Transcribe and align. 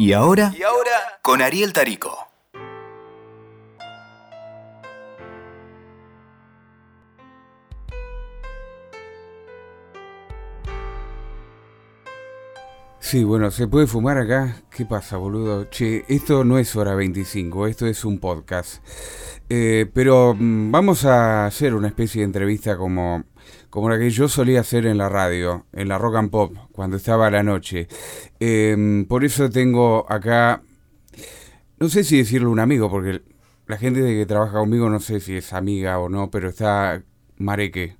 ¿Y 0.00 0.14
ahora? 0.14 0.50
¿Y 0.58 0.62
ahora? 0.62 1.18
Con 1.20 1.42
Ariel 1.42 1.74
Tarico. 1.74 2.16
Sí, 12.98 13.24
bueno, 13.24 13.50
¿se 13.50 13.68
puede 13.68 13.86
fumar 13.86 14.16
acá? 14.16 14.62
¿Qué 14.74 14.86
pasa, 14.86 15.18
boludo? 15.18 15.64
Che, 15.64 16.06
esto 16.08 16.44
no 16.44 16.58
es 16.58 16.74
hora 16.76 16.94
25, 16.94 17.66
esto 17.66 17.86
es 17.86 18.02
un 18.06 18.20
podcast. 18.20 18.82
Eh, 19.50 19.90
pero 19.92 20.34
mm, 20.34 20.70
vamos 20.70 21.04
a 21.04 21.44
hacer 21.44 21.74
una 21.74 21.88
especie 21.88 22.20
de 22.20 22.24
entrevista 22.24 22.78
como, 22.78 23.24
como 23.70 23.88
la 23.88 23.98
que 23.98 24.10
yo 24.10 24.28
solía 24.28 24.60
hacer 24.60 24.84
en 24.84 24.98
la 24.98 25.08
radio, 25.08 25.64
en 25.72 25.88
la 25.88 25.96
rock 25.96 26.16
and 26.16 26.30
pop, 26.30 26.54
cuando 26.72 26.96
estaba 26.96 27.28
a 27.28 27.30
la 27.30 27.42
noche. 27.42 27.88
Em, 28.40 29.06
por 29.06 29.24
eso 29.24 29.48
tengo 29.48 30.04
acá, 30.10 30.62
no 31.78 31.88
sé 31.88 32.04
si 32.04 32.18
decirle 32.18 32.48
un 32.48 32.58
amigo, 32.58 32.90
porque 32.90 33.22
la 33.66 33.78
gente 33.78 34.00
que 34.00 34.26
trabaja 34.26 34.58
conmigo 34.58 34.90
no 34.90 35.00
sé 35.00 35.20
si 35.20 35.36
es 35.36 35.52
amiga 35.52 35.98
o 36.00 36.08
no, 36.08 36.30
pero 36.30 36.48
está 36.48 37.02
Mareque. 37.38 37.96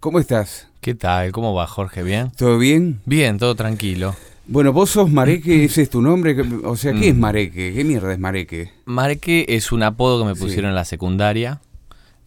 ¿Cómo 0.00 0.20
estás? 0.20 0.68
¿Qué 0.80 0.94
tal? 0.94 1.32
¿Cómo 1.32 1.52
va, 1.52 1.66
Jorge? 1.66 2.04
¿Bien? 2.04 2.30
¿Todo 2.36 2.56
bien? 2.56 3.00
Bien, 3.04 3.38
todo 3.38 3.56
tranquilo. 3.56 4.14
Bueno, 4.46 4.72
vos 4.72 4.90
sos 4.90 5.10
Mareque, 5.10 5.64
ese 5.64 5.82
es 5.82 5.90
tu 5.90 6.00
nombre. 6.00 6.36
O 6.64 6.76
sea, 6.76 6.94
¿qué 6.94 7.08
es 7.08 7.14
mm. 7.16 7.20
Mareque? 7.20 7.74
¿Qué 7.74 7.84
mierda 7.84 8.12
es 8.12 8.18
Mareque? 8.18 8.70
Mareque 8.86 9.44
es 9.48 9.72
un 9.72 9.82
apodo 9.82 10.20
que 10.22 10.28
me 10.28 10.34
pusieron 10.36 10.70
en 10.70 10.76
la 10.76 10.86
secundaria. 10.86 11.60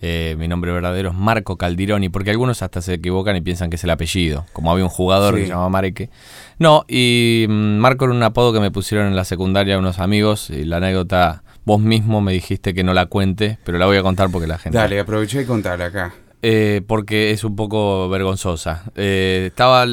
Eh, 0.03 0.35
mi 0.39 0.47
nombre 0.47 0.71
verdadero 0.71 1.09
es 1.09 1.15
Marco 1.15 1.57
Caldironi, 1.57 2.09
porque 2.09 2.31
algunos 2.31 2.63
hasta 2.63 2.81
se 2.81 2.95
equivocan 2.95 3.35
y 3.35 3.41
piensan 3.41 3.69
que 3.69 3.75
es 3.75 3.83
el 3.83 3.91
apellido. 3.91 4.45
Como 4.51 4.71
había 4.71 4.83
un 4.83 4.89
jugador 4.89 5.35
que 5.35 5.43
se 5.43 5.49
llamaba 5.49 5.69
Mareque. 5.69 6.09
No, 6.57 6.85
y 6.87 7.45
mm, 7.47 7.77
Marco 7.77 8.05
era 8.05 8.13
un 8.13 8.23
apodo 8.23 8.51
que 8.51 8.59
me 8.59 8.71
pusieron 8.71 9.07
en 9.07 9.15
la 9.15 9.25
secundaria 9.25 9.77
unos 9.77 9.99
amigos. 9.99 10.49
Y 10.49 10.65
la 10.65 10.77
anécdota, 10.77 11.43
vos 11.65 11.79
mismo 11.79 12.19
me 12.19 12.33
dijiste 12.33 12.73
que 12.73 12.83
no 12.83 12.95
la 12.95 13.05
cuente, 13.05 13.59
pero 13.63 13.77
la 13.77 13.85
voy 13.85 13.97
a 13.97 14.01
contar 14.01 14.31
porque 14.31 14.47
la 14.47 14.57
gente. 14.57 14.77
Dale, 14.77 14.99
aproveché 14.99 15.43
y 15.43 15.45
contar 15.45 15.79
acá. 15.81 16.13
Eh, 16.41 16.81
porque 16.87 17.29
es 17.29 17.43
un 17.43 17.55
poco 17.55 18.09
vergonzosa. 18.09 18.85
Eh, 18.95 19.45
estaba 19.49 19.85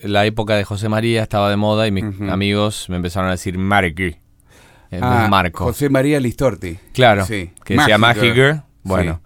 la 0.00 0.26
época 0.26 0.54
de 0.54 0.64
José 0.64 0.88
María 0.88 1.22
estaba 1.22 1.50
de 1.50 1.56
moda 1.56 1.86
y 1.88 1.90
mis 1.90 2.04
amigos 2.30 2.86
me 2.88 2.96
empezaron 2.96 3.28
a 3.28 3.32
decir 3.32 3.58
Marky. 3.58 4.16
Ah, 5.00 5.26
Marco. 5.28 5.64
José 5.64 5.88
María 5.88 6.20
Listorti. 6.20 6.78
Claro. 6.92 7.24
Sí. 7.24 7.50
Que 7.64 7.76
decía 7.76 7.98
Magic 7.98 8.62
Bueno, 8.84 9.20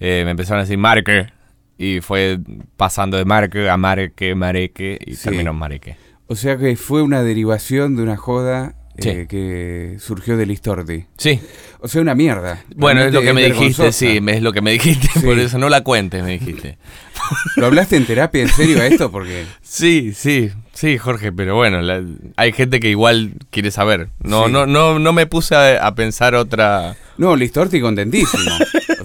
eh, 0.00 0.22
me 0.24 0.32
empezaron 0.32 0.60
a 0.60 0.62
decir 0.64 0.78
Marque. 0.78 1.28
Y 1.76 2.00
fue 2.00 2.38
pasando 2.76 3.16
de 3.16 3.24
Marque 3.24 3.68
a 3.68 3.76
Marque, 3.76 4.34
Mareque 4.36 4.96
y 5.04 5.16
terminó 5.16 5.50
en 5.50 5.56
Mareque. 5.56 5.96
O 6.28 6.36
sea 6.36 6.56
que 6.56 6.76
fue 6.76 7.02
una 7.02 7.22
derivación 7.22 7.96
de 7.96 8.02
una 8.02 8.16
joda 8.16 8.76
eh, 8.96 9.26
que 9.28 9.96
surgió 9.98 10.36
del 10.36 10.48
Listorti. 10.48 11.04
Sí. 11.16 11.40
O 11.80 11.88
sea, 11.88 12.00
una 12.00 12.14
mierda. 12.14 12.64
Bueno, 12.76 13.02
es 13.02 13.12
lo 13.12 13.20
que 13.20 13.32
me 13.32 13.44
dijiste, 13.44 13.92
sí, 13.92 14.20
es 14.24 14.42
lo 14.42 14.52
que 14.52 14.62
me 14.62 14.72
dijiste, 14.72 15.08
por 15.20 15.38
eso 15.38 15.58
no 15.58 15.68
la 15.68 15.82
cuentes, 15.82 16.22
me 16.22 16.32
dijiste. 16.32 16.78
¿Lo 17.56 17.66
hablaste 17.66 17.96
en 17.96 18.06
terapia 18.06 18.42
en 18.42 18.48
serio 18.48 18.80
a 18.80 18.86
esto? 18.86 19.10
Porque... 19.10 19.44
Sí, 19.62 20.12
sí, 20.14 20.50
sí, 20.72 20.96
Jorge, 20.98 21.32
pero 21.32 21.56
bueno, 21.56 21.80
hay 22.36 22.52
gente 22.52 22.80
que 22.80 22.88
igual 22.88 23.32
quiere 23.50 23.70
saber. 23.70 24.08
No, 24.20 24.48
no, 24.48 24.66
no, 24.66 24.98
no 24.98 25.12
me 25.12 25.26
puse 25.26 25.56
a, 25.56 25.94
pensar 25.94 26.34
otra. 26.34 26.96
No, 27.18 27.36
Listorti 27.36 27.80
contentísimo. 27.80 28.50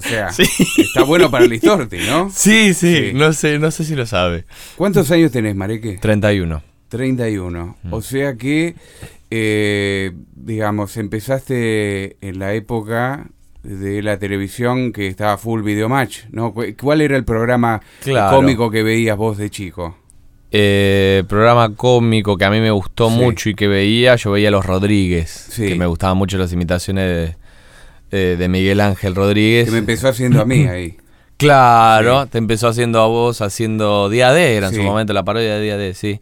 O 0.00 0.02
sea, 0.02 0.28
está 0.28 1.02
bueno 1.02 1.30
para 1.30 1.44
Listorti, 1.44 1.98
¿no? 1.98 2.30
Sí, 2.34 2.72
sí, 2.72 3.10
no 3.12 3.34
sé, 3.34 3.58
no 3.58 3.70
sé 3.70 3.84
si 3.84 3.94
lo 3.94 4.06
sabe. 4.06 4.46
¿Cuántos 4.76 5.10
años 5.10 5.30
tenés, 5.30 5.54
Mareque? 5.54 5.98
31. 6.00 6.62
31. 6.88 7.76
O 7.90 8.00
sea 8.00 8.34
que 8.36 8.76
eh, 9.30 10.12
digamos, 10.34 10.96
empezaste 10.96 12.16
en 12.20 12.38
la 12.38 12.54
época 12.54 13.30
de 13.62 14.02
la 14.02 14.18
televisión 14.18 14.92
que 14.92 15.06
estaba 15.06 15.36
full 15.36 15.62
video 15.62 15.88
match, 15.88 16.24
¿no? 16.30 16.54
¿Cuál 16.80 17.00
era 17.02 17.16
el 17.16 17.24
programa 17.24 17.80
cómico 18.30 18.70
que 18.70 18.82
veías 18.82 19.16
vos 19.16 19.38
de 19.38 19.50
chico? 19.50 19.96
Eh, 20.52 21.22
programa 21.28 21.76
cómico 21.76 22.36
que 22.36 22.44
a 22.44 22.50
mí 22.50 22.60
me 22.60 22.72
gustó 22.72 23.08
mucho 23.08 23.50
y 23.50 23.54
que 23.54 23.68
veía, 23.68 24.16
yo 24.16 24.32
veía 24.32 24.50
Los 24.50 24.66
Rodríguez, 24.66 25.52
que 25.54 25.76
me 25.76 25.86
gustaban 25.86 26.16
mucho 26.16 26.38
las 26.38 26.52
imitaciones 26.52 27.36
de, 28.10 28.36
de, 28.36 28.48
Miguel 28.48 28.80
Ángel 28.80 29.14
Rodríguez. 29.14 29.66
Que 29.66 29.72
me 29.72 29.78
empezó 29.78 30.08
haciendo 30.08 30.40
a 30.40 30.44
mí 30.44 30.66
ahí. 30.66 30.96
Claro, 31.36 32.26
te 32.26 32.36
empezó 32.36 32.68
haciendo 32.68 33.00
a 33.00 33.06
vos 33.06 33.40
haciendo 33.40 34.10
Día 34.10 34.30
D, 34.30 34.56
era 34.56 34.68
en 34.68 34.74
su 34.74 34.82
momento 34.82 35.14
la 35.14 35.24
parodia 35.24 35.54
de 35.54 35.62
Día 35.62 35.78
D, 35.78 35.94
sí. 35.94 36.20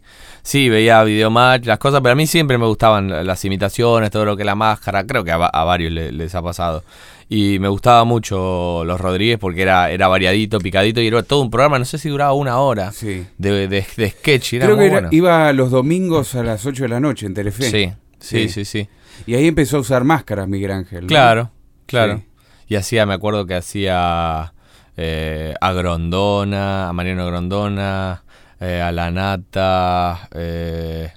Sí, 0.49 0.67
veía 0.67 1.03
Videomatch, 1.03 1.67
las 1.67 1.77
cosas, 1.77 2.01
pero 2.01 2.13
a 2.13 2.15
mí 2.15 2.25
siempre 2.25 2.57
me 2.57 2.65
gustaban 2.65 3.23
las 3.23 3.45
imitaciones, 3.45 4.09
todo 4.09 4.25
lo 4.25 4.35
que 4.35 4.43
la 4.43 4.55
máscara, 4.55 5.05
creo 5.05 5.23
que 5.23 5.29
a, 5.31 5.37
varios 5.37 5.91
les, 5.91 6.33
ha 6.33 6.41
pasado. 6.41 6.83
Y 7.29 7.59
me 7.59 7.67
gustaba 7.67 8.03
mucho 8.03 8.83
Los 8.83 8.99
Rodríguez 8.99 9.37
porque 9.37 9.61
era, 9.61 9.91
era 9.91 10.07
variadito, 10.07 10.57
picadito 10.57 11.01
y 11.01 11.07
era 11.07 11.21
todo 11.21 11.41
un 11.41 11.51
programa, 11.51 11.77
no 11.77 11.85
sé 11.85 11.99
si 11.99 12.09
duraba 12.09 12.33
una 12.33 12.57
hora 12.57 12.91
sí. 12.91 13.27
de, 13.37 13.67
de, 13.67 13.83
sketch. 13.83 14.55
creo 14.55 14.75
que 14.75 15.09
iba 15.11 15.53
los 15.53 15.69
domingos 15.69 16.33
a 16.33 16.41
las 16.41 16.65
8 16.65 16.81
de 16.81 16.89
la 16.89 16.99
noche 16.99 17.27
en 17.27 17.35
Telefe. 17.35 17.69
Sí, 17.69 17.93
sí, 18.17 18.49
sí, 18.49 18.65
sí. 18.65 18.89
Y 19.27 19.35
ahí 19.35 19.45
empezó 19.45 19.77
a 19.77 19.81
usar 19.81 20.03
máscaras 20.03 20.47
Miguel 20.47 20.71
Ángel. 20.71 21.05
Claro, 21.05 21.51
claro. 21.85 22.23
Y 22.67 22.73
hacía, 22.73 23.05
me 23.05 23.13
acuerdo 23.13 23.45
que 23.45 23.53
hacía 23.53 24.51
eh, 24.97 25.53
a 25.61 25.73
Grondona, 25.73 26.89
a 26.89 26.93
Mariano 26.93 27.27
Grondona, 27.27 28.23
eh, 28.59 28.81
a 28.81 28.91
La 28.91 29.11
Nata, 29.11 30.29
eh, 30.33 31.11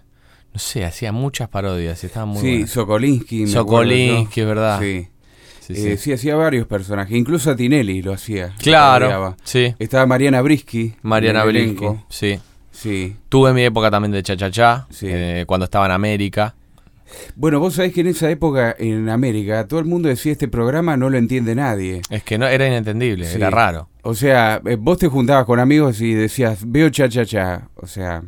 no 0.53 0.59
sé, 0.59 0.85
hacía 0.85 1.13
muchas 1.13 1.49
parodias. 1.49 2.03
Estaba 2.05 2.27
muy 2.27 2.41
sí, 2.41 2.67
Sokolinsky. 2.67 3.47
Sokolinsky, 3.47 4.41
es 4.41 4.47
verdad. 4.47 4.81
Sí. 4.81 5.09
Sí, 5.61 5.97
sí. 5.97 6.13
hacía 6.13 6.35
varios 6.35 6.67
personajes. 6.67 7.17
Incluso 7.17 7.51
a 7.51 7.57
Tinelli 7.57 8.03
lo 8.03 8.13
hacía. 8.13 8.55
Claro. 8.59 9.37
Sí. 9.45 9.75
Estaba 9.79 10.07
Mariana 10.07 10.43
Brisky. 10.43 10.95
Mariana 11.03 11.45
Brisky. 11.45 11.87
Sí. 12.09 12.41
Sí. 12.71 13.17
Tuve 13.29 13.53
mi 13.53 13.63
época 13.63 13.91
también 13.91 14.13
de 14.13 14.23
cha-cha-cha, 14.23 14.87
cuando 15.47 15.65
estaba 15.65 15.87
en 15.87 15.93
América. 15.93 16.55
Bueno, 17.37 17.61
vos 17.61 17.75
sabés 17.75 17.93
que 17.93 18.01
en 18.03 18.09
esa 18.09 18.31
época 18.31 18.75
en 18.79 19.09
América 19.09 19.67
todo 19.67 19.81
el 19.81 19.87
mundo 19.87 20.09
decía 20.09 20.33
este 20.33 20.49
programa 20.49 20.97
no 20.97 21.11
lo 21.11 21.19
entiende 21.19 21.55
nadie. 21.55 22.03
Es 22.11 22.23
que 22.23 22.39
no 22.39 22.47
era 22.47 22.67
inentendible, 22.67 23.33
era 23.33 23.51
raro. 23.51 23.89
O 24.03 24.15
sea, 24.15 24.61
eh, 24.65 24.77
vos 24.79 24.99
te 24.99 25.09
juntabas 25.09 25.45
con 25.45 25.61
amigos 25.61 26.01
y 26.01 26.15
decías, 26.15 26.61
veo 26.67 26.91
cha 26.91 27.09
cha 27.09 27.25
cha, 27.25 27.69
o 27.77 27.87
sea, 27.87 28.23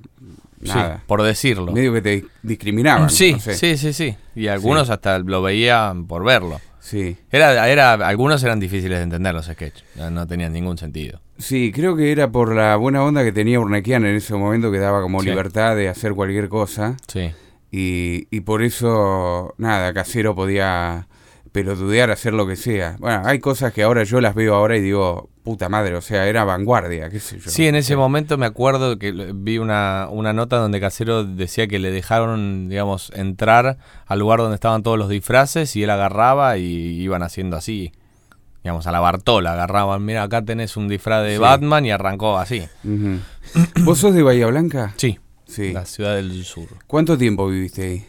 nada. 0.61 1.03
por 1.07 1.23
decirlo. 1.23 1.73
Medio 1.73 1.93
que 1.93 2.03
te 2.03 2.25
discriminaban. 2.43 3.11
Sí, 3.11 3.37
sí, 3.39 3.77
sí, 3.77 3.93
sí. 3.93 4.17
Y 4.35 4.49
algunos 4.49 4.91
hasta 4.91 5.19
lo 5.19 5.43
veían 5.43 6.07
por 6.07 6.25
verlo. 6.25 6.61
Sí. 6.85 7.17
Era, 7.31 7.67
era, 7.71 7.95
algunos 7.95 8.43
eran 8.45 8.61
difíciles 8.61 8.99
de 8.99 9.05
entender 9.05 9.33
los 9.35 9.47
sketches, 9.47 9.85
no, 9.97 10.27
tenían 10.27 10.53
ningún 10.53 10.77
sentido. 10.77 11.19
Sí, 11.39 11.73
creo 11.75 11.97
que 11.97 12.13
era 12.13 12.31
por 12.31 12.55
la 12.55 12.77
buena 12.77 13.03
onda 13.03 13.25
que 13.25 13.33
tenía 13.33 13.59
Urnequian 13.59 14.05
en 14.05 14.17
ese 14.17 14.35
momento 14.35 14.71
que 14.71 14.79
daba 14.79 15.01
como 15.01 15.23
libertad 15.23 15.77
de 15.77 15.89
hacer 15.89 16.13
cualquier 16.13 16.51
cosa. 16.51 16.97
Sí. 17.09 17.33
Y, 17.77 18.29
y 18.31 18.43
por 18.43 18.63
eso, 18.63 19.53
nada, 19.59 19.93
Casero 19.93 20.37
podía 20.37 21.09
pelotudear, 21.51 22.13
hacer 22.13 22.33
lo 22.33 22.47
que 22.47 22.55
sea. 22.55 22.95
Bueno, 23.01 23.23
hay 23.25 23.41
cosas 23.41 23.73
que 23.73 23.83
ahora 23.83 24.05
yo 24.05 24.21
las 24.21 24.37
veo 24.37 24.55
ahora 24.55 24.77
y 24.77 24.81
digo, 24.81 25.29
puta 25.43 25.69
madre, 25.69 25.97
o 25.97 26.01
sea, 26.01 26.29
era 26.29 26.45
vanguardia, 26.45 27.11
qué 27.11 27.19
sé 27.19 27.41
yo. 27.41 27.51
Sí, 27.51 27.67
en 27.67 27.75
ese 27.75 27.97
momento 27.97 28.39
me 28.39 28.47
acuerdo 28.47 28.97
que 28.97 29.33
vi 29.35 29.59
una, 29.59 30.07
una 30.09 30.33
nota 30.33 30.59
donde 30.59 30.79
Casero 30.79 31.25
decía 31.25 31.67
que 31.67 31.81
le 31.81 31.91
dejaron, 31.91 32.69
digamos, 32.69 33.11
entrar 33.13 33.79
al 34.07 34.19
lugar 34.21 34.39
donde 34.39 34.55
estaban 34.55 34.85
todos 34.85 34.97
los 34.97 35.09
disfraces 35.09 35.75
y 35.75 35.83
él 35.83 35.91
agarraba 35.91 36.59
y 36.59 36.65
iban 37.03 37.25
haciendo 37.25 37.57
así. 37.57 37.91
Digamos, 38.63 38.87
a 38.87 38.93
la 38.93 39.01
Bartola, 39.01 39.55
agarraban, 39.55 40.05
mira, 40.05 40.23
acá 40.23 40.45
tenés 40.45 40.77
un 40.77 40.87
disfraz 40.87 41.25
de 41.25 41.39
Batman 41.39 41.85
y 41.87 41.91
arrancó 41.91 42.39
así. 42.39 42.69
¿Vos 43.83 43.99
sos 43.99 44.15
de 44.15 44.23
Bahía 44.23 44.47
Blanca? 44.47 44.95
Sí. 44.97 45.19
La 45.73 45.85
ciudad 45.85 46.17
del 46.17 46.45
sur. 46.45 46.69
¿Cuánto 46.87 47.17
tiempo 47.19 47.47
viviste 47.49 47.83
ahí? 47.83 48.07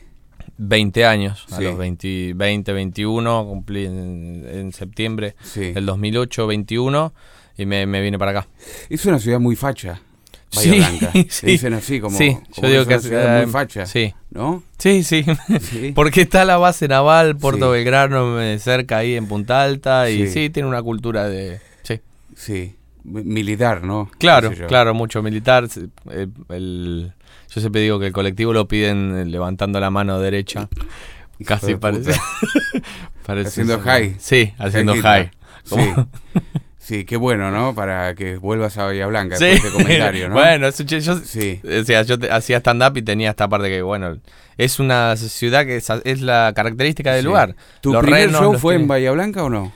20 0.58 1.06
años, 1.06 1.46
a 1.52 1.60
los 1.60 1.78
20, 1.78 2.34
21, 2.34 3.46
cumplí 3.46 3.86
en, 3.86 4.72
septiembre 4.74 5.36
del 5.56 5.86
2008, 5.86 6.48
21, 6.48 7.14
y 7.58 7.66
me, 7.66 7.86
vine 7.86 8.18
para 8.18 8.32
acá. 8.32 8.48
Es 8.90 9.06
una 9.06 9.20
ciudad 9.20 9.40
muy 9.40 9.56
facha, 9.56 10.02
Bahía 10.56 10.76
Blanca. 10.76 11.12
Se 11.30 11.48
dicen 11.48 11.74
así, 11.74 12.00
como, 12.00 12.18
sí, 12.18 12.38
yo 12.62 12.70
digo 12.70 12.82
es 12.82 12.88
una 12.88 13.00
ciudad 13.00 13.44
muy 13.44 13.52
facha, 13.52 13.86
sí. 13.86 14.14
¿no? 14.32 14.64
Sí, 14.78 15.04
sí, 15.04 15.26
porque 15.96 16.22
está 16.22 16.46
la 16.46 16.58
base 16.58 16.88
naval, 16.88 17.36
Puerto 17.36 17.72
Belgrano, 17.72 18.42
eh, 18.42 18.58
cerca 18.60 19.00
ahí 19.00 19.16
en 19.16 19.28
Punta 19.28 19.62
Alta, 19.62 20.10
y 20.10 20.28
sí, 20.28 20.50
tiene 20.50 20.70
una 20.70 20.82
cultura 20.82 21.28
de... 21.28 21.60
Sí. 21.84 22.00
Sí, 22.36 22.76
militar, 23.04 23.84
¿no? 23.84 24.10
Claro, 24.18 24.52
claro, 24.68 24.94
mucho 24.94 25.22
militar. 25.22 25.68
Eh, 26.12 26.28
el, 26.50 27.14
yo 27.56 27.62
siempre 27.62 27.80
digo 27.80 28.00
que 28.00 28.08
el 28.08 28.12
colectivo 28.12 28.52
lo 28.52 28.68
piden 28.68 29.18
eh, 29.18 29.26
levantando 29.26 29.80
la 29.80 29.90
mano 29.90 30.20
derecha. 30.20 30.68
Casi 31.46 31.76
parece. 31.78 32.12
Haciendo 33.26 33.80
high. 33.80 34.18
Sí, 34.20 34.54
haciendo 34.58 34.94
high. 35.02 35.32
Sí. 35.64 35.80
Sí, 36.78 37.06
qué 37.06 37.16
bueno, 37.16 37.50
¿no? 37.50 37.74
Para 37.74 38.14
que 38.14 38.36
vuelvas 38.38 38.78
a 38.78 38.84
Bahía 38.84 39.08
Blanca 39.08 39.38
sí. 39.38 39.46
este 39.46 39.72
comentario, 39.72 40.28
¿no? 40.30 40.36
bueno, 40.36 40.70
yo, 40.70 41.16
sí. 41.16 41.60
o 41.64 41.84
sea, 41.84 42.04
yo 42.04 42.18
hacía 42.30 42.58
stand-up 42.58 42.98
y 42.98 43.02
tenía 43.02 43.32
esta 43.32 43.48
parte 43.48 43.70
que, 43.70 43.82
bueno, 43.82 44.18
es 44.58 44.80
una 44.80 45.16
ciudad 45.16 45.66
que 45.66 45.78
es, 45.78 46.22
la 46.22 46.52
característica 46.54 47.14
del 47.14 47.26
lugar. 47.26 47.56
¿Tu 47.82 47.98
primer 48.00 48.32
show 48.32 48.60
fue 48.60 48.76
en 48.76 48.88
Bahía 48.88 49.12
Blanca 49.14 49.44
o 49.44 49.50
no? 49.50 49.72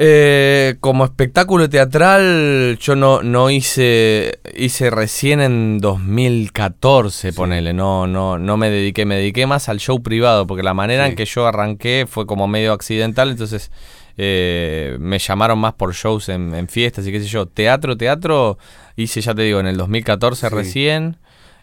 Eh, 0.00 0.76
como 0.78 1.04
espectáculo 1.04 1.68
teatral, 1.68 2.78
yo 2.80 2.94
no, 2.94 3.24
no 3.24 3.50
hice, 3.50 4.38
hice 4.56 4.90
recién 4.90 5.40
en 5.40 5.80
2014, 5.80 7.32
ponele, 7.32 7.72
no, 7.72 8.06
no, 8.06 8.38
no 8.38 8.56
me 8.56 8.70
dediqué, 8.70 9.06
me 9.06 9.16
dediqué 9.16 9.48
más 9.48 9.68
al 9.68 9.80
show 9.80 10.00
privado, 10.00 10.46
porque 10.46 10.62
la 10.62 10.72
manera 10.72 11.08
en 11.08 11.16
que 11.16 11.24
yo 11.24 11.48
arranqué 11.48 12.06
fue 12.08 12.26
como 12.26 12.46
medio 12.46 12.74
accidental, 12.74 13.30
entonces 13.30 13.72
eh, 14.16 14.96
me 15.00 15.18
llamaron 15.18 15.58
más 15.58 15.74
por 15.74 15.92
shows 15.92 16.28
en, 16.28 16.68
fiestas 16.68 17.04
y 17.04 17.10
qué 17.10 17.18
sé 17.18 17.26
yo. 17.26 17.46
Teatro, 17.46 17.96
teatro, 17.96 18.56
hice 18.94 19.20
ya 19.20 19.34
te 19.34 19.42
digo, 19.42 19.58
en 19.58 19.66
el 19.66 19.76
2014 19.76 20.48
recién. 20.50 21.16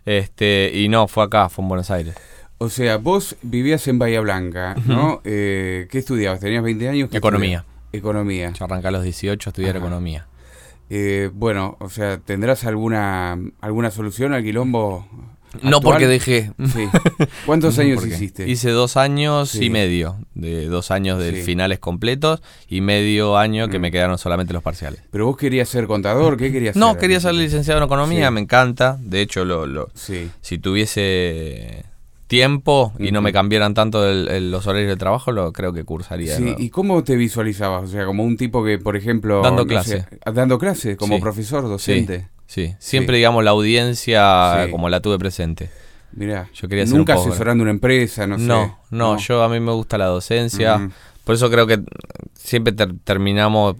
Este, 0.05 0.71
y 0.73 0.89
no, 0.89 1.07
fue 1.07 1.23
acá, 1.23 1.47
fue 1.47 1.63
en 1.63 1.69
Buenos 1.69 1.89
Aires. 1.89 2.15
O 2.57 2.67
sea, 2.67 2.97
vos 2.97 3.37
vivías 3.43 3.87
en 3.87 3.97
Bahía 3.97 4.19
Blanca, 4.19 4.75
¿no? 4.85 5.21
Eh, 5.23 5.87
¿Qué 5.89 5.99
estudiabas? 5.99 6.41
¿Tenías 6.41 6.63
20 6.63 6.89
años? 6.89 7.09
Economía. 7.13 7.63
Economía. 7.95 8.51
Yo 8.51 8.65
arranqué 8.65 8.87
a 8.87 8.91
los 8.91 9.03
18 9.03 9.49
a 9.49 9.51
estudiar 9.51 9.77
economía. 9.77 10.27
Eh, 10.89 11.29
bueno, 11.33 11.77
o 11.79 11.89
sea, 11.89 12.19
¿tendrás 12.19 12.63
alguna 12.65 13.37
alguna 13.61 13.89
solución 13.89 14.33
al 14.33 14.43
quilombo 14.43 15.07
no 15.61 15.81
porque 15.81 16.07
dejé. 16.07 16.51
¿Cuántos 17.45 17.79
años 17.79 18.05
hiciste? 18.05 18.47
Hice 18.47 18.69
dos 18.69 18.97
años 18.97 19.55
y 19.55 19.69
medio. 19.69 20.17
De 20.33 20.67
dos 20.67 20.91
años 20.91 21.19
de 21.19 21.33
finales 21.43 21.79
completos 21.79 22.41
y 22.67 22.81
medio 22.81 23.37
año 23.37 23.67
que 23.69 23.79
me 23.79 23.89
mm. 23.89 23.91
quedaron 23.91 24.17
solamente 24.17 24.53
los 24.53 24.63
parciales. 24.63 25.01
¿Pero 25.11 25.27
vos 25.27 25.37
querías 25.37 25.69
ser 25.69 25.87
contador? 25.87 26.37
¿Qué 26.37 26.51
querías 26.51 26.75
no, 26.75 26.97
quería 26.97 27.19
ser 27.19 27.33
licenciado 27.35 27.79
en 27.79 27.85
economía, 27.85 28.31
me 28.31 28.41
encanta. 28.41 28.97
De 28.99 29.21
hecho, 29.21 29.45
lo, 29.45 29.65
lo 29.65 29.89
si 29.95 30.57
tuviese 30.57 31.85
tiempo 32.35 32.93
y 32.99 33.11
no 33.11 33.21
me 33.21 33.31
cambiaran 33.31 33.73
tanto 33.73 34.03
los 34.11 34.67
horarios 34.67 34.89
de 34.89 34.97
trabajo, 34.97 35.31
lo 35.31 35.53
creo 35.53 35.73
que 35.73 35.83
cursaría. 35.83 36.35
Sí, 36.35 36.55
¿y 36.57 36.69
cómo 36.69 37.03
te 37.03 37.15
visualizabas? 37.15 37.83
O 37.83 37.87
sea, 37.87 38.05
como 38.05 38.23
un 38.23 38.35
tipo 38.35 38.63
que, 38.63 38.77
por 38.77 38.95
ejemplo... 38.95 39.41
Dando 39.41 39.65
clase. 39.65 40.05
dando 40.33 40.57
clase, 40.59 40.97
como 40.97 41.19
profesor, 41.19 41.63
docente. 41.63 42.27
Sí, 42.47 42.75
siempre 42.79 43.17
digamos 43.17 43.43
la 43.43 43.51
audiencia 43.51 44.67
como 44.69 44.89
la 44.89 44.99
tuve 44.99 45.17
presente. 45.17 45.69
Mira, 46.11 46.49
yo 46.53 46.67
quería 46.67 46.85
nunca 46.85 47.15
asesorando 47.15 47.61
una 47.61 47.71
empresa, 47.71 48.25
no 48.27 48.37
sé. 48.37 48.45
No, 48.45 48.79
no, 48.89 49.17
yo 49.17 49.43
a 49.43 49.49
mí 49.49 49.59
me 49.59 49.71
gusta 49.71 49.97
la 49.97 50.05
docencia. 50.05 50.89
Por 51.25 51.35
eso 51.35 51.49
creo 51.49 51.67
que 51.67 51.81
siempre 52.35 52.73
terminamos 53.03 53.75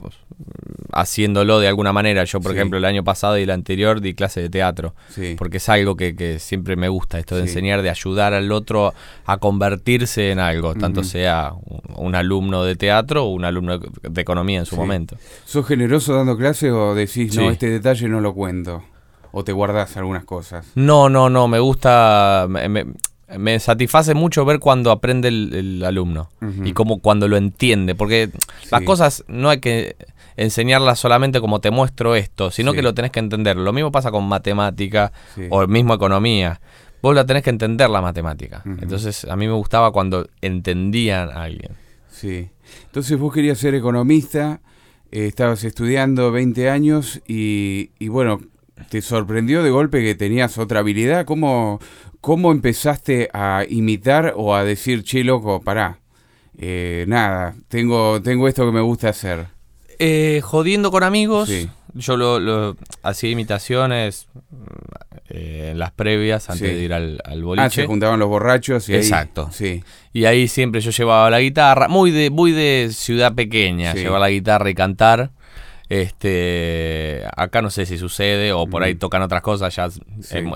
haciéndolo 0.92 1.60
de 1.60 1.68
alguna 1.68 1.94
manera. 1.94 2.24
Yo, 2.24 2.42
por 2.42 2.54
ejemplo, 2.54 2.78
el 2.78 2.86
año 2.86 3.04
pasado 3.04 3.38
y 3.38 3.44
el 3.44 3.52
anterior 3.52 4.02
di 4.02 4.14
clase 4.14 4.42
de 4.42 4.50
teatro, 4.50 4.96
porque 5.38 5.58
es 5.58 5.70
algo 5.70 5.96
que, 5.96 6.40
siempre 6.40 6.76
me 6.76 6.90
gusta, 6.90 7.20
esto 7.20 7.36
de 7.36 7.44
enseñar, 7.44 7.82
de 7.82 7.90
ayudar 7.90 8.34
al 8.34 8.52
otro 8.52 8.94
a 9.26 9.38
convertirse 9.38 10.32
en 10.32 10.40
algo, 10.40 10.74
tanto 10.76 11.04
sea 11.04 11.54
un, 11.96 12.16
alumno 12.16 12.64
de 12.64 12.76
teatro 12.76 13.26
o 13.26 13.30
un 13.30 13.46
alumno 13.46 13.78
de 13.78 14.22
economía 14.22 14.60
en 14.60 14.66
su 14.66 14.76
momento. 14.76 15.18
¿Sos 15.46 15.68
generoso 15.68 16.16
dando 16.16 16.38
clase 16.38 16.72
o 16.72 16.96
decís, 16.96 17.36
no, 17.36 17.52
este 17.52 17.70
detalle 17.70 18.08
no 18.08 18.22
lo 18.22 18.34
cuento? 18.34 18.84
¿O 19.32 19.44
te 19.44 19.52
guardas 19.52 19.98
algunas 19.98 20.24
cosas? 20.24 20.66
No, 20.76 21.10
no, 21.10 21.30
no, 21.30 21.48
me 21.48 21.60
gusta... 21.60 22.48
Me, 22.50 22.86
satisface 23.60 24.14
mucho 24.14 24.46
ver 24.46 24.60
cuando 24.60 24.92
aprende 24.92 25.28
el, 25.30 25.84
alumno 25.86 26.30
y 26.64 26.74
como 26.74 27.00
cuando 27.00 27.28
lo 27.28 27.38
entiende, 27.38 27.96
porque 27.96 28.30
las 28.72 28.82
cosas 28.82 29.24
no 29.28 29.50
hay 29.50 29.60
que 29.60 29.96
enseñarla 30.38 30.96
solamente 30.96 31.40
como 31.40 31.62
te 31.62 31.72
muestro 31.72 32.16
esto, 32.16 32.52
sino 32.52 32.74
que 32.74 32.82
lo 32.82 32.94
tenés 32.94 33.12
que 33.12 33.20
entender. 33.20 33.58
Lo 33.58 33.74
mismo 33.74 33.92
pasa 33.92 34.12
con 34.12 34.28
matemática 34.28 35.12
o 35.50 35.66
mismo 35.68 35.94
economía. 35.94 36.60
Vos 37.02 37.16
la 37.16 37.26
tenés 37.26 37.44
que 37.44 37.52
entender 37.52 37.90
la 37.90 38.02
matemática. 38.02 38.64
Entonces 38.66 39.26
a 39.26 39.36
mí 39.36 39.48
me 39.48 39.54
gustaba 39.54 39.92
cuando 39.92 40.28
entendían 40.42 41.30
a 41.30 41.44
alguien. 41.44 41.74
Sí. 42.10 42.50
Entonces 42.86 43.18
vos 43.20 43.34
querías 43.34 43.58
ser 43.58 43.76
economista, 43.76 44.62
eh, 45.12 45.28
estabas 45.28 45.64
estudiando 45.64 46.32
20 46.32 46.70
años 46.70 47.22
y, 47.28 47.90
bueno, 48.08 48.40
¿te 48.90 49.02
sorprendió 49.02 49.64
de 49.64 49.70
golpe 49.70 50.02
que 50.02 50.16
tenías 50.16 50.58
otra 50.58 50.80
habilidad? 50.80 51.26
¿Cómo, 51.26 51.80
cómo 52.26 52.52
empezaste 52.52 53.30
a 53.34 53.66
imitar 53.70 54.34
o 54.36 54.56
a 54.56 54.64
decir, 54.64 55.04
che, 55.04 55.24
loco, 55.24 55.62
pará? 55.62 56.00
Eh, 56.58 57.06
nada, 57.08 57.54
tengo, 57.68 58.20
tengo 58.24 58.48
esto 58.48 58.66
que 58.66 58.72
me 58.72 58.82
gusta 58.82 59.10
hacer. 59.10 59.46
Eh, 60.00 60.42
jodiendo 60.44 60.90
con 60.90 61.04
amigos. 61.04 61.52
Yo 61.94 62.18
lo, 62.18 62.78
hacía 63.04 63.30
imitaciones 63.30 64.28
eh, 65.30 65.70
en 65.74 65.78
las 65.78 65.92
previas 65.92 66.50
antes 66.50 66.68
de 66.68 66.82
ir 66.82 66.94
al, 66.94 67.22
al, 67.24 67.44
boliche. 67.44 67.64
Ah, 67.64 67.70
se 67.70 67.86
juntaban 67.86 68.20
los 68.20 68.28
borrachos 68.28 68.90
y 68.90 68.96
Exacto. 68.96 69.52
sí. 69.52 69.84
Y 70.12 70.26
ahí 70.26 70.48
siempre 70.48 70.82
yo 70.82 70.90
llevaba 70.90 71.30
la 71.30 71.42
guitarra, 71.42 71.88
muy 71.90 72.10
de, 72.10 72.32
muy 72.32 72.54
de 72.54 72.90
ciudad 72.92 73.36
pequeña, 73.36 73.94
llevar 73.94 74.20
la 74.20 74.32
guitarra 74.32 74.68
y 74.72 74.74
cantar. 74.74 75.30
Este, 75.90 77.24
acá 77.36 77.62
no 77.62 77.70
sé 77.70 77.86
si 77.86 77.98
sucede 77.98 78.52
o 78.54 78.68
por 78.68 78.84
ahí 78.84 78.96
tocan 78.96 79.22
otras 79.22 79.42
cosas, 79.42 79.76
ya 79.76 79.86
es, 79.86 80.02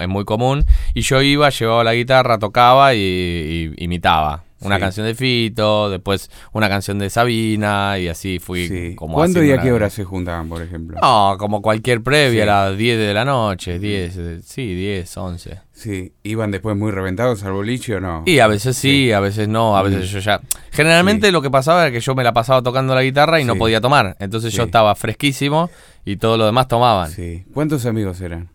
muy 0.08 0.26
común. 0.26 0.66
Y 0.94 1.02
yo 1.02 1.22
iba, 1.22 1.50
llevaba 1.50 1.84
la 1.84 1.94
guitarra, 1.94 2.40
tocaba 2.40 2.94
y 2.96 3.74
imitaba. 3.78 4.49
Una 4.62 4.80
canción 4.80 5.06
de 5.06 5.16
Fito, 5.16 5.90
después 5.90 6.30
una 6.52 6.68
canción 6.68 7.00
de 7.00 7.10
Sabina 7.10 7.98
y 7.98 8.08
así 8.08 8.40
fui 8.40 8.94
como 8.96 9.16
¿Cuándo 9.16 9.44
y 9.44 9.52
a 9.52 9.62
qué 9.62 9.72
hora 9.72 9.90
se 9.90 10.04
juntaban, 10.04 10.50
por 10.50 10.62
ejemplo? 10.62 11.00
No, 11.02 11.36
como 11.38 11.62
cualquier 11.62 12.02
previa, 12.02 12.44
a 12.44 12.70
las 12.70 12.78
10 12.78 13.00
de 13.00 13.14
la 13.14 13.24
noche, 13.26 13.80
10, 13.80 14.18
eh, 14.18 14.40
sí, 14.44 14.74
10, 14.74 15.18
11. 15.18 15.62
Sí, 15.72 16.14
¿iban 16.24 16.52
después 16.52 16.76
muy 16.76 16.92
reventados 16.92 17.44
al 17.44 17.54
boliche 17.54 17.96
o 17.96 18.00
no? 18.02 18.24
Y 18.26 18.40
a 18.40 18.48
veces 18.48 18.76
sí, 18.76 19.14
a 19.14 19.22
veces 19.22 19.48
no, 19.48 19.78
a 19.78 19.84
veces 19.84 20.10
yo 20.10 20.20
ya... 20.20 20.42
Generalmente 20.72 21.32
lo 21.32 21.42
que 21.42 21.50
pasaba 21.50 21.84
era 21.84 21.92
que 21.92 22.02
yo 22.02 22.16
me 22.16 22.24
la 22.24 22.34
pasaba 22.34 22.62
tocando 22.62 22.94
la 22.94 23.04
guitarra 23.04 23.40
y 23.40 23.46
no 23.46 23.56
podía 23.56 23.80
tomar, 23.80 24.18
entonces 24.20 24.54
yo 24.54 24.64
estaba 24.64 24.94
fresquísimo 24.96 25.70
y 26.04 26.18
todo 26.18 26.38
lo 26.38 26.46
demás 26.46 26.68
tomaban. 26.68 27.10
Sí. 27.12 27.46
¿Cuántos 27.54 27.86
amigos 27.86 28.20
eran? 28.22 28.50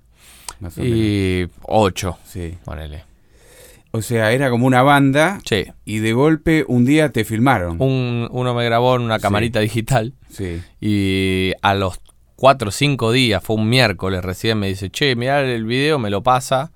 y 0.76 1.46
ocho, 1.62 2.18
sí. 2.24 2.56
ponele. 2.64 3.13
O 3.96 4.02
sea, 4.02 4.32
era 4.32 4.50
como 4.50 4.66
una 4.66 4.82
banda. 4.82 5.40
Sí. 5.44 5.66
Y 5.84 6.00
de 6.00 6.14
golpe 6.14 6.64
un 6.66 6.84
día 6.84 7.12
te 7.12 7.24
filmaron. 7.24 7.80
Un, 7.80 8.26
uno 8.32 8.52
me 8.52 8.64
grabó 8.64 8.96
en 8.96 9.02
una 9.02 9.20
camarita 9.20 9.60
digital. 9.60 10.14
Sí. 10.30 10.60
Y 10.80 11.52
a 11.62 11.74
los 11.74 12.00
cuatro 12.34 12.70
o 12.70 12.72
cinco 12.72 13.12
días, 13.12 13.40
fue 13.40 13.54
un 13.54 13.68
miércoles 13.68 14.24
recién, 14.24 14.58
me 14.58 14.66
dice, 14.66 14.90
che, 14.90 15.14
mirá 15.14 15.42
el 15.42 15.64
video, 15.64 16.00
me 16.00 16.10
lo 16.10 16.24
pasa. 16.24 16.72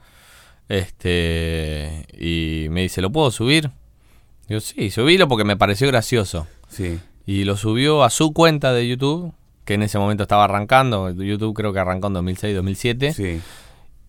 Este. 0.68 2.06
Y 2.16 2.68
me 2.70 2.82
dice, 2.82 3.02
¿lo 3.02 3.10
puedo 3.10 3.32
subir? 3.32 3.72
Digo, 4.46 4.60
sí, 4.60 4.92
subílo 4.92 5.26
porque 5.26 5.44
me 5.44 5.56
pareció 5.56 5.88
gracioso. 5.88 6.46
Sí. 6.68 7.00
Y 7.26 7.42
lo 7.42 7.56
subió 7.56 8.04
a 8.04 8.10
su 8.10 8.32
cuenta 8.32 8.72
de 8.72 8.86
YouTube, 8.86 9.34
que 9.64 9.74
en 9.74 9.82
ese 9.82 9.98
momento 9.98 10.22
estaba 10.22 10.44
arrancando. 10.44 11.10
YouTube 11.10 11.52
creo 11.52 11.72
que 11.72 11.80
arrancó 11.80 12.06
en 12.06 12.12
2006, 12.12 12.54
2007. 12.54 13.12
Sí. 13.12 13.40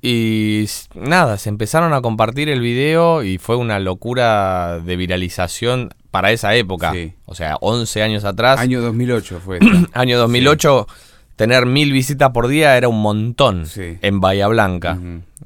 Y 0.02 0.66
nada, 0.96 1.38
se 1.38 1.50
empezaron 1.50 1.94
a 1.94 2.02
compartir 2.02 2.48
el 2.48 2.62
video 2.62 3.22
y 3.24 3.38
fue 3.38 3.58
una 3.58 3.80
locura 3.80 4.80
de 4.80 4.96
viralización 4.96 5.90
para 6.12 6.32
esa 6.32 6.56
época. 6.56 6.94
O 7.26 7.36
sea, 7.36 7.58
11 7.60 8.04
años 8.04 8.24
atrás. 8.24 8.60
Año 8.60 8.82
2008 8.82 9.42
fue. 9.44 9.60
año 9.94 10.18
2008, 10.18 10.88
tener 11.36 11.66
mil 11.66 11.92
visitas 11.92 12.30
por 12.32 12.48
día 12.48 12.78
era 12.78 12.88
un 12.88 13.02
montón 13.02 13.66
en 13.76 14.20
Bahía 14.22 14.48
Blanca. 14.48 14.98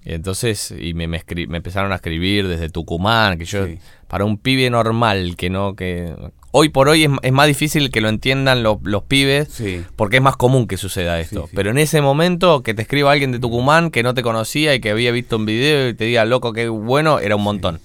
Y 0.06 0.14
entonces, 0.14 0.74
y 0.78 0.94
me, 0.94 1.08
me, 1.08 1.24
empezaron 1.36 1.92
a 1.92 1.96
escribir 1.96 2.48
desde 2.48 2.70
Tucumán, 2.70 3.38
que 3.38 3.46
yo, 3.46 3.66
para 4.08 4.26
un 4.26 4.38
pibe 4.38 4.70
normal, 4.70 5.36
que 5.36 5.50
no, 5.50 5.76
que 5.76 6.14
hoy 6.56 6.70
por 6.70 6.88
hoy 6.88 7.10
es, 7.22 7.32
más 7.32 7.48
difícil 7.48 7.90
que 7.90 8.00
lo 8.00 8.10
entiendan 8.10 8.62
los, 8.62 8.78
pibes, 9.08 9.62
porque 9.96 10.18
es 10.18 10.22
más 10.22 10.38
común 10.38 10.68
que 10.68 10.78
suceda 10.78 11.20
esto. 11.20 11.50
Pero 11.54 11.72
en 11.72 11.80
ese 11.80 12.00
momento 12.00 12.62
que 12.62 12.76
te 12.76 12.84
escriba 12.84 13.12
alguien 13.12 13.32
de 13.32 13.40
Tucumán 13.40 13.90
que 13.90 14.04
no 14.04 14.14
te 14.14 14.22
conocía 14.22 14.76
y 14.76 14.80
que 14.80 14.92
había 14.92 15.12
visto 15.12 15.36
un 15.36 15.46
video 15.46 15.90
y 15.90 15.96
te 15.96 16.06
diga, 16.06 16.26
loco, 16.26 16.54
qué 16.54 16.70
bueno, 16.70 17.20
era 17.20 17.36
un 17.36 17.44
montón. 17.44 17.80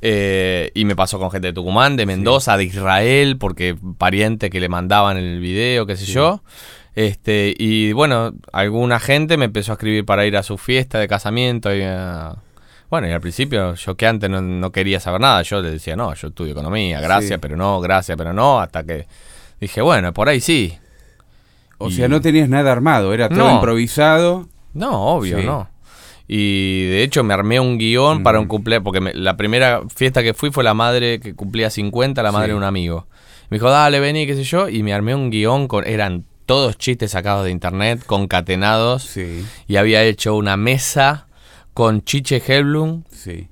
Eh, 0.00 0.70
y 0.74 0.86
me 0.86 0.96
pasó 0.96 1.18
con 1.18 1.30
gente 1.30 1.48
de 1.48 1.52
Tucumán, 1.52 1.96
de 1.96 2.06
Mendoza, 2.06 2.56
de 2.56 2.64
Israel, 2.64 3.36
porque 3.36 3.76
parientes 3.98 4.50
que 4.50 4.58
le 4.58 4.70
mandaban 4.70 5.18
el 5.18 5.38
video, 5.38 5.84
qué 5.86 5.96
sé 5.96 6.06
yo. 6.06 6.42
Este, 6.94 7.54
y 7.58 7.92
bueno, 7.92 8.32
alguna 8.54 9.00
gente 9.00 9.36
me 9.36 9.44
empezó 9.44 9.72
a 9.72 9.74
escribir 9.74 10.06
para 10.06 10.24
ir 10.24 10.38
a 10.38 10.42
su 10.42 10.56
fiesta 10.56 10.98
de 10.98 11.08
casamiento. 11.08 11.74
Y, 11.74 11.82
bueno, 12.90 13.08
y 13.08 13.12
al 13.12 13.20
principio 13.20 13.74
yo 13.74 13.96
que 13.96 14.06
antes 14.06 14.30
no, 14.30 14.72
quería 14.72 15.00
saber 15.00 15.20
nada, 15.20 15.42
yo 15.42 15.60
le 15.60 15.70
decía, 15.70 15.96
no, 15.96 16.14
yo 16.14 16.28
estudio 16.28 16.52
economía, 16.52 17.00
gracias, 17.00 17.38
pero 17.40 17.56
no, 17.56 17.80
gracias, 17.80 18.16
pero 18.16 18.32
no, 18.32 18.60
hasta 18.60 18.84
que 18.84 19.06
dije, 19.60 19.80
bueno, 19.80 20.12
por 20.12 20.28
ahí 20.28 20.40
sí. 20.40 20.78
O 21.78 21.90
sea, 21.90 22.08
no 22.08 22.20
tenías 22.20 22.48
nada 22.48 22.72
armado, 22.72 23.12
era 23.12 23.28
todo 23.28 23.54
improvisado. 23.54 24.48
No, 24.72 25.16
obvio, 25.16 25.42
no. 25.42 25.68
Y 26.28 26.86
de 26.86 27.02
hecho 27.02 27.22
me 27.22 27.34
armé 27.34 27.60
un 27.60 27.78
guion 27.78 28.22
para 28.22 28.40
un 28.40 28.46
cumpleaños, 28.46 28.84
porque 28.84 29.12
la 29.14 29.36
primera 29.36 29.82
fiesta 29.94 30.22
que 30.22 30.34
fui 30.34 30.50
fue 30.50 30.64
la 30.64 30.74
madre 30.74 31.20
que 31.20 31.34
cumplía 31.34 31.70
50, 31.70 32.22
la 32.22 32.32
madre 32.32 32.48
de 32.48 32.54
un 32.54 32.64
amigo. 32.64 33.06
Me 33.48 33.58
dijo, 33.58 33.70
dale, 33.70 34.00
vení, 34.00 34.26
qué 34.26 34.34
sé 34.34 34.42
yo, 34.42 34.68
y 34.68 34.82
me 34.82 34.92
armé 34.92 35.14
un 35.14 35.30
guion 35.30 35.68
con, 35.68 35.86
eran 35.86 36.24
todos 36.46 36.78
chistes 36.78 37.12
sacados 37.12 37.44
de 37.44 37.50
internet, 37.50 38.04
concatenados. 38.06 39.04
Sí, 39.04 39.44
Y 39.68 39.76
había 39.76 40.02
hecho 40.02 40.34
una 40.34 40.56
mesa 40.56 41.25
con 41.76 42.00
Chiche 42.02 42.42
Helblum, 42.46 43.02
sí. 43.10 43.48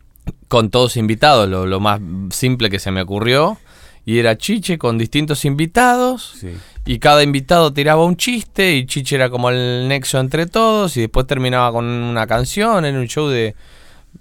con 0.49 0.71
todos 0.71 0.97
invitados, 0.97 1.47
lo, 1.47 1.67
lo 1.67 1.79
más 1.79 2.01
simple 2.31 2.71
que 2.71 2.79
se 2.79 2.91
me 2.91 3.03
ocurrió. 3.03 3.59
Y 4.07 4.19
era 4.19 4.39
Chiche 4.39 4.79
con 4.79 4.97
distintos 4.97 5.45
invitados. 5.45 6.37
Sí. 6.41 6.53
Y 6.87 6.99
cada 7.01 7.23
invitado 7.23 7.73
tiraba 7.75 8.03
un 8.05 8.17
chiste 8.17 8.75
y 8.77 8.87
Chiche 8.87 9.17
era 9.17 9.29
como 9.29 9.51
el 9.51 9.89
nexo 9.89 10.19
entre 10.21 10.47
todos. 10.47 10.97
Y 10.97 11.01
después 11.03 11.27
terminaba 11.27 11.71
con 11.71 11.85
una 11.85 12.27
canción 12.27 12.87
en 12.87 12.97
un 12.97 13.07
show 13.09 13.29
de 13.29 13.55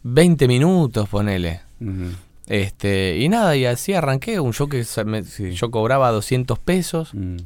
20 0.03 0.47
minutos, 0.49 1.07
ponele. 1.07 1.61
Este, 2.47 3.17
y 3.19 3.29
nada, 3.29 3.55
y 3.55 3.63
así 3.65 3.93
arranqué. 3.93 4.39
Un 4.41 4.51
show 4.53 4.67
que 4.67 4.83
me- 5.05 5.23
Sí. 5.23 5.51
yo 5.53 5.71
cobraba 5.71 6.11
200 6.11 6.59
pesos 6.59 7.13
Mm. 7.13 7.37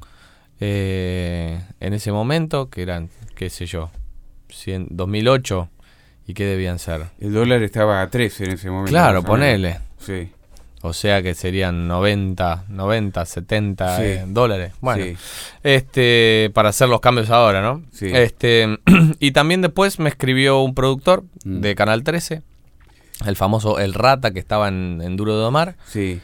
eh, 0.59 1.61
en 1.79 1.93
ese 1.93 2.11
momento, 2.11 2.69
que 2.69 2.81
eran, 2.81 3.09
qué 3.35 3.49
sé 3.51 3.65
yo, 3.67 3.91
100 4.49 4.87
2008. 4.91 5.69
¿Y 6.27 6.33
qué 6.33 6.45
debían 6.45 6.77
ser? 6.77 7.05
El 7.19 7.33
dólar 7.33 7.63
estaba 7.63 8.01
a 8.01 8.09
13 8.09 8.43
en 8.45 8.51
ese 8.51 8.69
momento. 8.69 8.91
Claro, 8.91 9.23
ponele. 9.23 9.79
Sí. 9.99 10.29
O 10.81 10.93
sea 10.93 11.23
que 11.23 11.33
serían 11.33 11.87
90, 11.87 12.65
90, 12.69 13.25
70 13.25 13.97
Sí. 13.97 14.03
eh, 14.03 14.23
dólares. 14.27 14.73
Bueno, 14.79 15.03
Sí. 15.05 15.15
este 15.63 16.51
para 16.53 16.69
hacer 16.69 16.87
los 16.89 16.99
cambios 17.01 17.29
ahora, 17.29 17.61
¿no? 17.61 17.81
Sí. 17.91 18.07
Este 18.13 18.77
y 19.19 19.31
también 19.31 19.61
después 19.61 19.99
me 19.99 20.09
escribió 20.09 20.59
un 20.61 20.75
productor 20.75 21.23
Mm. 21.45 21.61
de 21.61 21.75
Canal 21.75 22.03
13, 22.03 22.41
el 23.25 23.35
famoso 23.35 23.79
El 23.79 23.93
Rata 23.93 24.31
que 24.31 24.39
estaba 24.39 24.67
en, 24.67 25.01
en 25.03 25.15
Duro 25.17 25.35
de 25.35 25.41
Domar 25.41 25.75
Sí. 25.87 26.19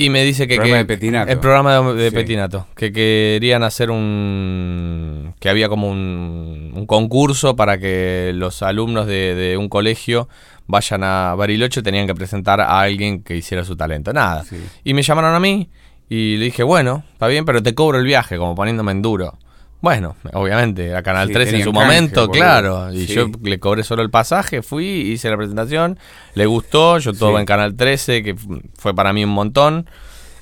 Y 0.00 0.08
me 0.10 0.22
dice 0.24 0.46
que, 0.48 0.54
Programa 0.56 0.76
que- 0.76 0.78
de 0.78 0.84
Petinato. 0.86 1.30
el 1.32 1.38
programa 1.40 1.92
de, 1.92 1.94
de 1.94 2.10
Sí. 2.10 2.14
Petinato, 2.16 2.66
que 2.76 2.92
querían 2.92 3.62
hacer 3.64 3.90
un 3.90 5.34
que 5.40 5.48
había 5.50 5.68
como 5.68 5.88
un, 5.90 6.72
un 6.74 6.86
concurso 6.86 7.56
para 7.56 7.78
que 7.78 8.32
los 8.34 8.62
alumnos 8.62 9.06
de, 9.06 9.34
de 9.34 9.56
un 9.56 9.68
colegio 9.68 10.28
vayan 10.66 11.02
a 11.02 11.34
Bariloche 11.34 11.82
tenían 11.82 12.06
que 12.06 12.14
presentar 12.14 12.60
a 12.60 12.80
alguien 12.80 13.22
que 13.22 13.36
hiciera 13.36 13.64
su 13.64 13.76
talento. 13.76 14.12
Nada. 14.12 14.44
Sí. 14.44 14.56
Y 14.84 14.94
me 14.94 15.02
llamaron 15.02 15.34
a 15.34 15.40
mí 15.40 15.68
y 16.08 16.36
le 16.36 16.46
dije, 16.46 16.62
bueno, 16.62 17.02
está 17.12 17.26
bien, 17.26 17.44
pero 17.44 17.62
te 17.62 17.74
cobro 17.74 17.98
el 17.98 18.04
viaje, 18.04 18.36
como 18.38 18.54
poniéndome 18.54 18.92
en 18.92 19.02
duro. 19.02 19.38
Bueno, 19.80 20.16
obviamente, 20.32 20.86
era 20.86 21.02
Canal 21.04 21.28
Sí, 21.28 21.34
13 21.34 21.56
en 21.58 21.62
su 21.64 21.72
canje, 21.72 21.86
momento, 21.86 22.20
boludo. 22.26 22.32
claro. 22.32 22.92
Y 22.92 23.06
Sí. 23.06 23.14
yo 23.14 23.26
le 23.42 23.60
cobré 23.60 23.84
solo 23.84 24.02
el 24.02 24.10
pasaje, 24.10 24.62
fui, 24.62 24.84
hice 24.86 25.30
la 25.30 25.36
presentación, 25.36 25.98
le 26.34 26.46
gustó, 26.46 26.98
yo 26.98 27.12
todo 27.12 27.34
Sí. 27.34 27.40
en 27.40 27.46
Canal 27.46 27.76
13, 27.76 28.22
que 28.24 28.34
fu- 28.34 28.60
fue 28.76 28.92
para 28.94 29.12
mí 29.12 29.22
un 29.22 29.30
montón. 29.30 29.88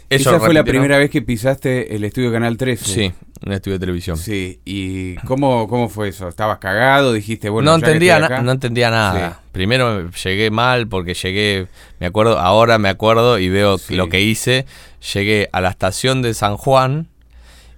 Eso 0.09 0.31
Esa 0.31 0.39
fue 0.41 0.55
la 0.55 0.63
primera 0.63 0.99
vez 0.99 1.11
que 1.11 1.21
pisaste 1.21 1.97
el 1.97 2.05
estudio 2.05 2.31
Canal 2.33 2.57
13. 2.57 2.85
Sí, 2.85 3.13
un 3.45 3.53
estudio 3.53 3.75
de 3.77 3.81
televisión. 3.81 4.17
Sí, 4.17 4.61
¿y 4.65 5.17
cómo, 5.27 5.67
cómo 5.69 5.89
fue 5.89 6.11
eso? 6.11 6.29
¿Estabas 6.29 6.59
cagado? 6.59 7.13
Dijiste, 7.13 7.51
bueno, 7.51 7.73
no, 7.73 7.79
ya 7.79 7.85
que 7.85 7.91
entendía 7.91 8.15
estoy 8.19 8.25
acá- 8.37 8.43
no 8.43 8.53
entendía 8.53 8.91
nada. 8.91 9.41
Primero 9.51 10.09
llegué 10.13 10.51
mal 10.53 10.87
porque 10.87 11.13
llegué, 11.15 11.67
me 11.99 12.07
acuerdo, 12.07 12.39
ahora 12.39 12.79
me 12.79 12.89
acuerdo 12.89 13.39
y 13.41 13.49
veo 13.49 13.77
lo 13.91 14.09
que 14.09 14.21
hice. 14.23 14.65
Llegué 15.13 15.49
a 15.53 15.61
la 15.61 15.71
estación 15.71 16.23
de 16.23 16.35
San 16.35 16.57
Juan 16.57 17.09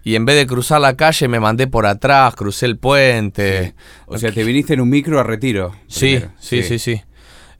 y 0.05 0.14
en 0.14 0.25
vez 0.25 0.37
de 0.37 0.47
cruzar 0.47 0.81
la 0.81 0.97
calle 0.97 1.28
me 1.28 1.40
mandé 1.40 1.67
por 1.67 1.87
atrás, 1.87 2.35
crucé 2.35 2.67
el 2.67 2.78
puente. 2.78 3.75
O 4.07 4.17
sea, 4.19 4.33
te 4.33 4.45
viniste 4.45 4.75
en 4.75 4.81
un 4.81 4.88
micro 4.88 5.19
a 5.21 5.23
retiro. 5.23 5.73
Sí, 5.87 6.21
sí, 6.38 6.62
sí, 6.62 6.78
sí. 6.78 7.02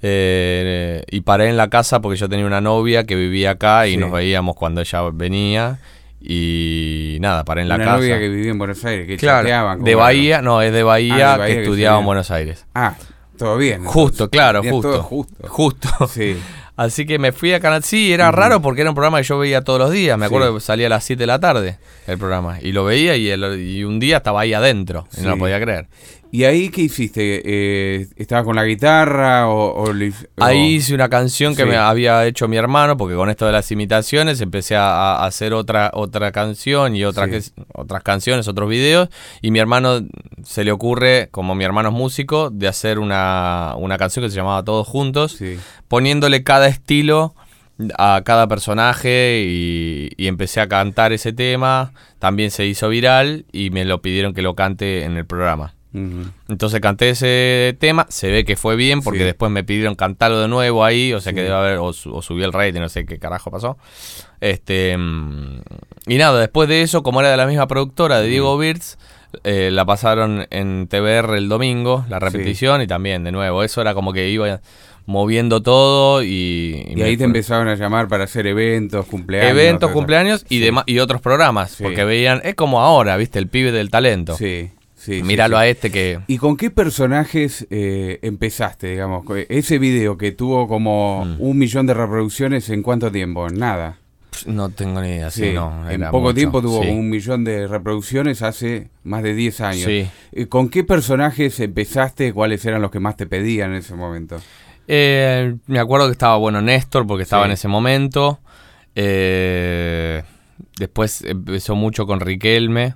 Eh, 0.00 1.02
y 1.11 1.21
paré 1.23 1.49
en 1.49 1.57
la 1.57 1.68
casa 1.68 2.00
porque 2.00 2.16
yo 2.18 2.28
tenía 2.28 2.47
una 2.47 2.61
novia 2.61 3.04
que 3.04 3.16
vivía 3.16 3.50
acá 3.52 3.87
y 3.88 3.92
Sí. 3.92 3.97
nos 3.97 4.12
veíamos 4.12 4.54
cuando 4.57 4.80
ella 4.80 5.02
venía. 5.12 5.78
Y 6.21 7.16
nada, 7.21 7.45
paré 7.45 7.62
en 7.62 7.68
la 7.68 7.76
Una 7.76 7.85
casa. 7.85 7.97
novia 7.99 8.18
que 8.18 8.28
vivía 8.28 8.50
en 8.50 8.59
Buenos 8.59 8.85
Aires, 8.85 9.07
que 9.07 9.16
Claro, 9.16 9.76
de 9.83 9.95
Bahía, 9.95 10.42
no, 10.42 10.62
es 10.62 10.73
de 10.73 10.83
Bahía, 10.83 11.14
Ah, 11.14 11.33
de 11.35 11.38
Bahía 11.38 11.47
que 11.47 11.54
que 11.54 11.62
estudiaba 11.62 11.99
en. 12.00 12.04
Buenos 12.07 12.30
Aires. 12.30 12.66
Ah, 12.75 12.95
todo 13.37 13.57
bien. 13.57 13.85
Justo, 13.85 14.28
claro, 14.28 14.62
justo. 14.62 14.90
todo 14.90 15.02
justo. 15.02 15.49
Justo. 15.49 15.88
Sí. 16.09 16.37
Así 16.78 17.04
que 17.06 17.18
me 17.18 17.32
fui 17.32 17.52
a 17.52 17.58
Canal. 17.61 17.82
Sí, 17.82 18.12
era 18.12 18.30
raro 18.30 18.62
porque 18.62 18.82
era 18.82 18.90
un 18.90 18.94
programa 18.94 19.18
que 19.18 19.25
yo 19.25 19.37
veía 19.37 19.62
todos 19.62 19.80
los 19.80 19.90
días. 19.90 20.16
Me 20.16 20.26
Sí. 20.26 20.26
acuerdo 20.35 20.54
que 20.54 20.61
salía 20.61 20.87
a 20.87 20.90
las 20.90 21.02
7 21.04 21.25
de 21.25 21.26
la 21.26 21.40
tarde 21.40 21.76
el 22.06 22.16
programa. 22.18 22.58
Y 22.62 22.70
lo 22.70 22.85
veía 22.85 23.16
y, 23.16 23.28
el- 23.28 23.61
y 23.61 23.82
un 23.82 23.99
día 23.99 24.18
estaba 24.18 24.42
ahí 24.42 24.54
adentro. 24.54 25.08
Y 25.18 25.23
no 25.23 25.30
lo 25.30 25.38
podía 25.38 25.61
creer. 25.61 25.88
¿Y 26.30 26.44
ahí 26.44 26.68
qué 26.68 26.82
hiciste? 26.82 27.42
Eh, 27.44 28.06
¿Estabas 28.16 28.44
con 28.44 28.54
la 28.56 28.64
guitarra 28.64 29.49
o...? 29.49 29.85
o 29.85 29.92
Ahí 30.37 30.75
hice 30.75 30.94
una 30.94 31.08
canción 31.08 31.56
que 31.56 31.62
Sí. 31.62 31.68
me 31.68 31.76
había 31.76 32.26
hecho 32.26 32.49
mi 32.49 32.56
hermano, 32.58 32.97
porque 32.97 33.14
con 33.14 33.30
esto 33.30 33.47
de 33.47 33.52
las 33.52 33.70
imitaciones 33.73 34.40
empecé 34.42 34.76
a, 34.76 34.90
a 35.16 35.25
hacer 35.26 35.54
otra, 35.54 35.90
otra 35.94 36.30
canción 36.32 36.94
y 36.94 37.04
otra 37.04 37.25
Sí. 37.26 37.30
que- 37.30 37.62
otras 37.75 38.02
canciones, 38.02 38.47
otros 38.47 38.68
videos. 38.68 39.08
Y 39.40 39.50
mi 39.50 39.58
hermano 39.58 40.00
se 40.44 40.64
le 40.64 40.73
ocurre, 40.73 41.28
como 41.30 41.54
mi 41.54 41.64
hermano 41.64 41.88
es 41.88 41.94
músico, 41.94 42.50
de 42.50 42.68
hacer 42.68 42.99
una, 42.99 43.75
una 43.78 43.97
canción 43.97 44.25
que 44.25 44.30
se 44.30 44.37
llamaba 44.37 44.62
Todos 44.64 44.87
Juntos. 44.87 45.32
Sí. 45.38 45.58
poniéndole 45.88 46.42
cada 46.42 46.68
estilo 46.68 47.35
a 47.97 48.20
cada 48.25 48.49
personaje 48.49 49.42
y, 49.47 50.11
y 50.16 50.26
empecé 50.26 50.61
a 50.61 50.68
cantar 50.68 51.12
ese 51.14 51.32
tema. 51.32 51.92
También 52.18 52.50
se 52.50 52.66
hizo 52.66 52.88
viral 52.90 53.47
y 53.52 53.70
me 53.70 53.85
lo 53.87 54.02
pidieron 54.02 54.35
que 54.35 54.42
lo 54.42 54.54
cante 54.54 55.04
en 55.04 55.16
el 55.16 55.25
programa. 55.25 55.75
Entonces 55.92 56.80
canté 56.80 57.11
ese 57.11 57.76
tema, 57.80 58.07
se 58.11 58.30
ve 58.30 58.45
que 58.45 58.57
fue 58.57 58.76
bien 58.76 59.00
porque 59.00 59.21
Sí. 59.21 59.25
después 59.25 59.50
me 59.50 59.64
pidieron 59.64 59.95
cantarlo 59.95 60.38
de 60.40 60.49
nuevo 60.49 60.85
ahí, 60.85 61.12
o 61.14 61.21
sea 61.21 61.33
que 61.33 61.42
debe 61.42 61.54
haber, 61.54 61.78
o, 61.78 61.92
su- 61.92 62.14
o 62.14 62.21
subió 62.23 62.45
el 62.45 62.52
rating, 62.52 62.80
no 62.80 62.88
sé 62.88 63.07
qué 63.07 63.18
carajo 63.18 63.50
pasó. 63.50 63.78
Este 64.40 64.97
mm, 64.97 65.61
Y 66.07 66.16
nada, 66.16 66.38
después 66.40 66.68
de 66.68 66.83
eso, 66.83 67.02
como 67.02 67.21
era 67.21 67.30
de 67.30 67.37
la 67.37 67.47
misma 67.47 67.66
productora 67.66 68.21
de 68.21 68.28
Diego 68.28 68.57
Birds, 68.59 68.99
eh, 69.45 69.71
la 69.73 69.85
pasaron 69.85 70.47
en 70.50 70.87
TBR 70.88 71.37
el 71.37 71.49
domingo, 71.49 72.04
la 72.09 72.18
repetición, 72.18 72.80
y 72.83 72.87
también 72.87 73.25
de 73.25 73.33
nuevo, 73.33 73.62
eso 73.62 73.80
era 73.83 73.92
como 73.95 74.12
que 74.12 74.28
iba 74.30 74.61
moviendo 75.04 75.62
todo 75.62 76.23
y... 76.23 76.95
Ahí 77.02 77.16
te 77.16 77.25
empezaron 77.25 77.66
a 77.68 77.75
llamar 77.75 78.09
para 78.09 78.25
hacer 78.25 78.47
eventos, 78.47 79.07
cumpleaños. 79.07 79.50
Eventos, 79.50 79.90
cumpleaños 79.90 80.45
y, 80.50 80.59
Sí. 80.61 80.64
dema- 80.71 80.85
y 80.87 80.99
otros 80.99 81.21
programas, 81.23 81.71
Sí. 81.73 81.83
porque 81.83 82.04
veían, 82.04 82.40
es 82.45 82.54
como 82.54 82.80
ahora, 82.80 83.16
viste, 83.16 83.38
el 83.38 83.49
pibe 83.49 83.73
del 83.73 83.88
talento. 83.90 84.35
Sí, 84.37 84.71
sí. 84.99 85.23
Míralo 85.23 85.57
sí. 85.57 85.62
a 85.62 85.67
este 85.69 85.90
que... 85.90 86.21
¿Y 86.26 86.37
con 86.38 86.57
qué 86.57 86.71
personajes 86.71 87.67
eh, 87.71 88.19
empezaste, 88.23 88.88
digamos? 88.90 89.25
Ese 89.49 89.78
video 89.78 90.19
que 90.19 90.33
tuvo 90.33 90.69
como 90.69 91.25
Mm. 91.25 91.37
un 91.40 91.59
millón 91.59 91.87
de 91.87 91.95
reproducciones, 91.95 92.69
¿en 92.71 92.83
cuánto 92.83 93.11
tiempo? 93.11 93.49
Nada. 93.49 93.97
No 94.47 94.69
tengo 94.71 95.00
ni 95.00 95.09
idea, 95.09 95.31
sí, 95.31 95.52
no. 95.52 95.90
en 95.90 96.02
poco 96.02 96.21
mucho, 96.21 96.35
tiempo 96.35 96.62
tuvo 96.62 96.81
un 96.81 97.09
millón 97.11 97.43
de 97.43 97.67
reproducciones 97.67 98.43
hace 98.43 98.88
más 99.02 99.23
de 99.25 99.35
10 99.35 99.61
años. 99.62 99.88
Eh, 99.88 100.47
¿Con 100.49 100.69
qué 100.69 100.85
personajes 100.85 101.59
empezaste? 101.59 102.33
¿Cuáles 102.33 102.64
eran 102.64 102.81
los 102.83 102.90
que 102.93 103.00
más 103.00 103.17
te 103.17 103.26
pedían 103.26 103.71
en 103.71 103.78
ese 103.78 103.95
momento? 103.97 104.37
Eh, 104.87 105.57
me 105.67 105.81
acuerdo 105.81 106.07
que 106.07 106.12
estaba, 106.12 106.37
bueno, 106.37 106.62
Néstor, 106.62 107.05
porque 107.07 107.25
estaba 107.25 107.47
en 107.47 107.50
ese 107.52 107.67
momento. 107.67 108.38
Eh, 108.95 110.23
después 110.78 111.23
empezó 111.25 111.75
mucho 111.75 112.07
con 112.07 112.21
Riquelme, 112.21 112.95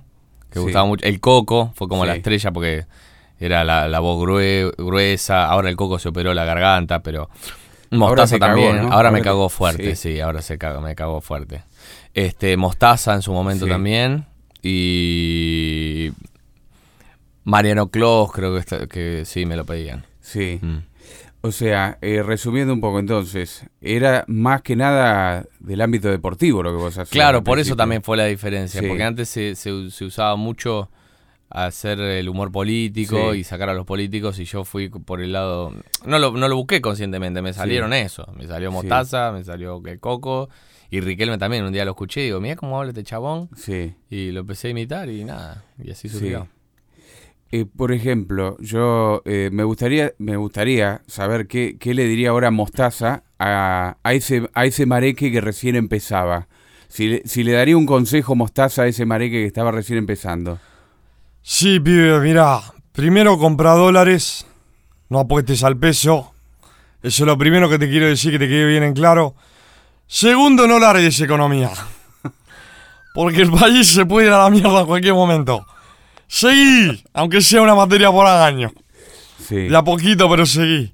que 0.53 0.59
Sí. 0.59 0.63
gustaba 0.65 0.85
mucho. 0.85 1.05
El 1.05 1.19
Coco 1.19 1.73
fue 1.75 1.87
como 1.89 2.05
la 2.05 2.15
estrella 2.15 2.51
porque 2.51 2.85
era 3.39 3.63
la, 3.63 3.87
la 3.89 3.99
voz 3.99 4.21
grue- 4.25 4.73
gruesa. 4.77 5.45
Ahora 5.47 5.69
el 5.69 5.75
Coco 5.75 5.99
se 5.99 6.07
operó 6.09 6.33
la 6.33 6.45
garganta, 6.45 7.01
pero 7.01 7.29
Mostaza 7.91 8.39
cagó, 8.39 8.53
también. 8.53 8.75
¿no? 8.77 8.81
Ahora, 8.83 8.95
Ahora 8.95 9.11
me 9.11 9.21
cagó 9.21 9.49
fuerte, 9.49 9.95
sí. 9.95 10.13
sí, 10.13 10.19
ahora 10.21 10.41
se 10.41 10.57
cagó, 10.57 10.79
me 10.81 10.95
cagó 10.95 11.19
fuerte. 11.21 11.63
Este, 12.13 12.55
Mostaza 12.57 13.13
en 13.15 13.21
su 13.21 13.33
momento 13.33 13.67
también. 13.67 14.25
Y 14.61 16.11
Mariano 17.43 17.87
Clos, 17.89 18.31
creo 18.31 18.53
que, 18.53 18.59
está- 18.59 18.87
que 18.87 19.23
sí, 19.25 19.45
me 19.45 19.55
lo 19.57 19.65
pedían. 19.65 20.05
Sí. 20.21 20.59
Mm. 20.61 20.77
O 21.45 21.51
sea, 21.51 21.97
eh, 22.01 22.23
resumiendo 22.23 22.73
un 22.73 22.79
poco 22.79 22.99
entonces, 22.99 23.65
era 23.81 24.23
más 24.27 24.61
que 24.61 24.77
nada 24.77 25.45
del 25.59 25.81
ámbito 25.81 26.09
deportivo 26.09 26.63
lo 26.63 26.71
que 26.71 26.77
vos 26.77 26.93
hacías. 26.97 27.09
Claro, 27.09 27.43
por 27.43 27.59
eso 27.59 27.75
también 27.75 28.01
fue 28.01 28.15
la 28.15 28.25
diferencia, 28.25 28.79
Sí. 28.79 28.87
porque 28.87 29.03
antes 29.03 29.27
se, 29.27 29.55
se- 29.55 29.91
se 29.91 30.05
usaba 30.05 30.37
mucho 30.37 30.89
hacer 31.49 31.99
el 31.99 32.29
humor 32.29 32.49
político 32.51 33.33
Sí. 33.33 33.39
y 33.39 33.43
sacar 33.43 33.69
a 33.69 33.73
los 33.73 33.85
políticos 33.85 34.39
y 34.39 34.45
yo 34.45 34.63
fui 34.63 34.87
por 34.87 35.19
el 35.21 35.33
lado... 35.33 35.73
No 36.05 36.17
lo, 36.17 36.31
no 36.31 36.47
lo 36.47 36.55
busqué 36.55 36.79
conscientemente, 36.79 37.41
me 37.41 37.51
salieron 37.51 37.91
eso. 37.93 38.25
Me 38.37 38.47
salió. 38.47 38.71
Mostaza, 38.71 39.31
me 39.33 39.43
salió 39.43 39.81
el 39.85 39.99
Coco 39.99 40.49
y 40.89 41.01
Riquelme 41.01 41.37
también. 41.37 41.65
Un 41.65 41.73
día 41.73 41.83
lo 41.83 41.91
escuché 41.91 42.21
y 42.21 42.25
digo, 42.25 42.39
mira 42.39 42.55
cómo 42.55 42.77
habla 42.79 42.91
este 42.91 43.03
chabón. 43.03 43.49
Sí. 43.55 43.93
Y 44.09 44.31
lo 44.31 44.39
empecé 44.39 44.69
a 44.69 44.71
imitar 44.71 45.09
y 45.09 45.25
nada, 45.25 45.65
y 45.77 45.91
así 45.91 46.07
Sí. 46.07 46.17
surgió. 46.19 46.47
Eh, 47.55 47.67
por 47.67 47.91
ejemplo, 47.91 48.57
yo 48.59 49.21
eh, 49.25 49.51
me 49.53 49.63
gustaría 49.63 50.13
me 50.17 50.37
gustaría 50.37 51.03
saber 51.05 51.45
qué, 51.45 51.77
qué 51.79 51.93
le 51.93 52.05
diría 52.05 52.31
ahora 52.31 52.49
Mostaza 52.49 53.21
a, 53.37 53.97
a 54.01 54.13
ese 54.13 54.49
a 54.55 54.65
ese 54.65 54.87
mareque 54.87 55.31
que 55.31 55.39
recién 55.39 55.75
empezaba. 55.75 56.47
Si 56.87 57.09
le, 57.09 57.21
si 57.25 57.43
le 57.43 57.51
daría 57.51 57.77
un 57.77 57.85
consejo 57.85 58.33
Mostaza 58.33 58.81
a 58.81 58.87
ese 58.87 59.05
mareque 59.05 59.35
que 59.35 59.45
estaba 59.45 59.71
recién 59.71 59.99
empezando. 59.99 60.57
Sí, 61.43 61.79
pibe, 61.79 62.19
mirá. 62.21 62.59
Primero 62.91 63.37
compra 63.37 63.73
dólares. 63.73 64.47
No 65.09 65.19
apuestes 65.19 65.63
al 65.63 65.77
peso. 65.77 66.33
Eso 67.03 67.23
es 67.23 67.27
lo 67.27 67.37
primero 67.37 67.69
que 67.69 67.77
te 67.77 67.87
quiero 67.87 68.07
decir, 68.07 68.31
que 68.31 68.39
te 68.39 68.47
quede 68.47 68.65
bien 68.65 68.81
en 68.81 68.95
claro. 68.95 69.35
Segundo, 70.07 70.65
no 70.65 70.79
largues 70.79 71.21
economía. 71.21 71.69
Porque 73.13 73.43
el 73.43 73.51
país 73.51 73.85
se 73.85 74.07
puede 74.07 74.25
ir 74.25 74.33
a 74.33 74.39
la 74.39 74.49
mierda 74.49 74.79
en 74.79 74.87
cualquier 74.87 75.13
momento. 75.13 75.67
Seguí, 76.33 77.03
aunque 77.13 77.41
sea 77.41 77.61
una 77.61 77.75
materia 77.75 78.11
por 78.11 78.25
año. 78.25 78.71
Sí. 79.37 79.67
De 79.67 79.77
a 79.77 79.83
poquito, 79.83 80.27
pero 80.27 80.47
seguí. 80.47 80.91